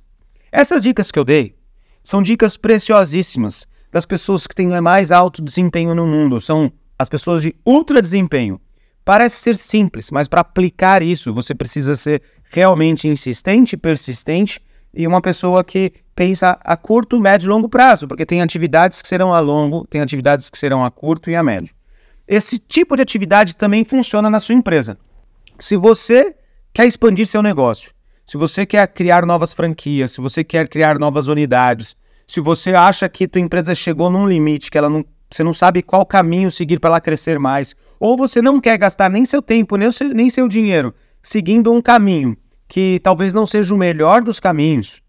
Essas 0.51 0.81
dicas 0.81 1.11
que 1.11 1.19
eu 1.19 1.23
dei 1.23 1.55
são 2.03 2.21
dicas 2.21 2.57
preciosíssimas 2.57 3.67
das 3.91 4.05
pessoas 4.05 4.47
que 4.47 4.55
têm 4.55 4.67
mais 4.81 5.11
alto 5.11 5.41
desempenho 5.41 5.93
no 5.93 6.05
mundo, 6.05 6.39
são 6.39 6.71
as 6.97 7.09
pessoas 7.09 7.41
de 7.41 7.55
ultra 7.65 8.01
desempenho. 8.01 8.59
Parece 9.03 9.37
ser 9.37 9.55
simples, 9.55 10.11
mas 10.11 10.27
para 10.27 10.41
aplicar 10.41 11.01
isso 11.01 11.33
você 11.33 11.55
precisa 11.55 11.95
ser 11.95 12.21
realmente 12.51 13.07
insistente, 13.07 13.77
persistente 13.77 14.59
e 14.93 15.07
uma 15.07 15.21
pessoa 15.21 15.63
que 15.63 15.93
pensa 16.15 16.59
a 16.63 16.75
curto, 16.75 17.19
médio 17.19 17.47
e 17.47 17.49
longo 17.49 17.69
prazo, 17.69 18.07
porque 18.07 18.25
tem 18.25 18.41
atividades 18.41 19.01
que 19.01 19.07
serão 19.07 19.33
a 19.33 19.39
longo, 19.39 19.85
tem 19.87 20.01
atividades 20.01 20.49
que 20.49 20.57
serão 20.57 20.83
a 20.83 20.91
curto 20.91 21.29
e 21.29 21.35
a 21.35 21.43
médio. 21.43 21.73
Esse 22.27 22.59
tipo 22.59 22.95
de 22.95 23.01
atividade 23.01 23.55
também 23.55 23.83
funciona 23.83 24.29
na 24.29 24.39
sua 24.39 24.53
empresa. 24.53 24.97
Se 25.59 25.75
você 25.75 26.35
quer 26.73 26.87
expandir 26.87 27.25
seu 27.25 27.41
negócio, 27.41 27.91
se 28.25 28.37
você 28.37 28.65
quer 28.65 28.87
criar 28.87 29.25
novas 29.25 29.53
franquias, 29.53 30.11
se 30.11 30.21
você 30.21 30.43
quer 30.43 30.67
criar 30.67 30.97
novas 30.97 31.27
unidades, 31.27 31.95
se 32.25 32.39
você 32.39 32.73
acha 32.73 33.09
que 33.09 33.27
tua 33.27 33.41
empresa 33.41 33.75
chegou 33.75 34.09
num 34.09 34.27
limite, 34.27 34.71
que 34.71 34.77
ela 34.77 34.89
não, 34.89 35.03
você 35.29 35.43
não 35.43 35.53
sabe 35.53 35.81
qual 35.81 36.05
caminho 36.05 36.49
seguir 36.49 36.79
para 36.79 36.91
ela 36.91 37.01
crescer 37.01 37.37
mais, 37.39 37.75
ou 37.99 38.15
você 38.15 38.41
não 38.41 38.61
quer 38.61 38.77
gastar 38.77 39.09
nem 39.09 39.25
seu 39.25 39.41
tempo, 39.41 39.75
nem 39.75 39.91
seu, 39.91 40.09
nem 40.09 40.29
seu 40.29 40.47
dinheiro 40.47 40.93
seguindo 41.21 41.71
um 41.71 41.81
caminho 41.81 42.37
que 42.67 42.99
talvez 43.03 43.33
não 43.33 43.45
seja 43.45 43.73
o 43.73 43.77
melhor 43.77 44.21
dos 44.21 44.39
caminhos, 44.39 45.01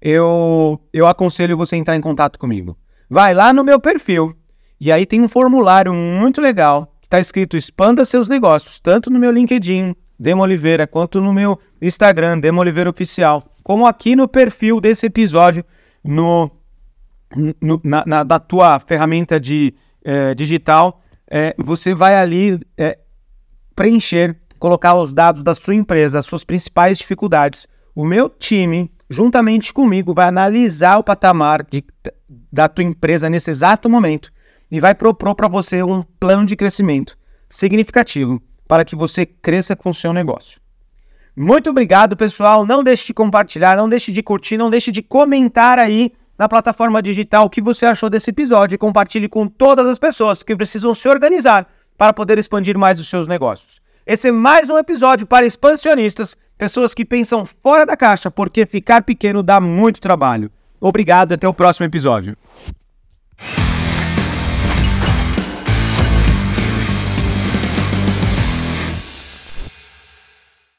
eu, 0.00 0.80
eu 0.92 1.06
aconselho 1.06 1.56
você 1.56 1.74
a 1.74 1.78
entrar 1.78 1.96
em 1.96 2.00
contato 2.00 2.38
comigo. 2.38 2.76
Vai 3.10 3.34
lá 3.34 3.52
no 3.52 3.64
meu 3.64 3.80
perfil 3.80 4.36
e 4.80 4.92
aí 4.92 5.04
tem 5.04 5.20
um 5.20 5.28
formulário 5.28 5.92
muito 5.92 6.40
legal 6.40 6.94
está 7.08 7.18
escrito 7.18 7.56
Expanda 7.56 8.04
seus 8.04 8.28
negócios, 8.28 8.78
tanto 8.78 9.10
no 9.10 9.18
meu 9.18 9.30
LinkedIn, 9.30 9.96
Demo 10.18 10.42
Oliveira, 10.42 10.86
quanto 10.86 11.22
no 11.22 11.32
meu 11.32 11.58
Instagram, 11.80 12.38
Demo 12.38 12.60
Oliveira 12.60 12.90
Oficial, 12.90 13.42
como 13.62 13.86
aqui 13.86 14.14
no 14.14 14.28
perfil 14.28 14.78
desse 14.78 15.06
episódio 15.06 15.64
no, 16.04 16.50
no 17.60 17.80
na, 17.82 18.04
na, 18.04 18.38
tua 18.38 18.78
ferramenta 18.78 19.40
de 19.40 19.74
é, 20.04 20.34
digital. 20.34 21.02
É, 21.30 21.54
você 21.58 21.94
vai 21.94 22.14
ali 22.14 22.60
é, 22.76 22.98
preencher, 23.74 24.36
colocar 24.58 24.94
os 24.94 25.14
dados 25.14 25.42
da 25.42 25.54
sua 25.54 25.74
empresa, 25.74 26.18
as 26.18 26.26
suas 26.26 26.44
principais 26.44 26.98
dificuldades. 26.98 27.66
O 27.94 28.04
meu 28.04 28.28
time 28.28 28.90
juntamente 29.10 29.72
comigo, 29.72 30.12
vai 30.12 30.28
analisar 30.28 30.98
o 30.98 31.02
patamar 31.02 31.66
de, 31.70 31.82
da 32.52 32.68
tua 32.68 32.84
empresa 32.84 33.30
nesse 33.30 33.50
exato 33.50 33.88
momento 33.88 34.30
e 34.70 34.80
vai 34.80 34.94
propor 34.94 35.34
para 35.34 35.48
você 35.48 35.82
um 35.82 36.02
plano 36.20 36.44
de 36.44 36.56
crescimento 36.56 37.16
significativo 37.48 38.42
para 38.66 38.84
que 38.84 38.94
você 38.94 39.24
cresça 39.24 39.74
com 39.74 39.90
o 39.90 39.94
seu 39.94 40.12
negócio. 40.12 40.60
Muito 41.34 41.70
obrigado, 41.70 42.16
pessoal. 42.16 42.66
Não 42.66 42.82
deixe 42.82 43.06
de 43.06 43.14
compartilhar, 43.14 43.76
não 43.76 43.88
deixe 43.88 44.12
de 44.12 44.22
curtir, 44.22 44.56
não 44.56 44.68
deixe 44.68 44.90
de 44.90 45.02
comentar 45.02 45.78
aí 45.78 46.12
na 46.36 46.48
plataforma 46.48 47.02
digital 47.02 47.46
o 47.46 47.50
que 47.50 47.62
você 47.62 47.86
achou 47.86 48.10
desse 48.10 48.30
episódio 48.30 48.74
e 48.74 48.78
compartilhe 48.78 49.28
com 49.28 49.46
todas 49.46 49.86
as 49.86 49.98
pessoas 49.98 50.42
que 50.42 50.54
precisam 50.54 50.92
se 50.92 51.08
organizar 51.08 51.66
para 51.96 52.12
poder 52.12 52.38
expandir 52.38 52.76
mais 52.76 53.00
os 53.00 53.08
seus 53.08 53.26
negócios. 53.26 53.80
Esse 54.06 54.28
é 54.28 54.32
mais 54.32 54.70
um 54.70 54.78
episódio 54.78 55.26
para 55.26 55.46
expansionistas 55.46 56.36
pessoas 56.56 56.92
que 56.92 57.04
pensam 57.04 57.44
fora 57.44 57.86
da 57.86 57.96
caixa, 57.96 58.30
porque 58.30 58.66
ficar 58.66 59.02
pequeno 59.02 59.42
dá 59.42 59.60
muito 59.60 60.00
trabalho. 60.00 60.50
Obrigado 60.80 61.32
e 61.32 61.34
até 61.34 61.48
o 61.48 61.54
próximo 61.54 61.86
episódio. 61.86 62.36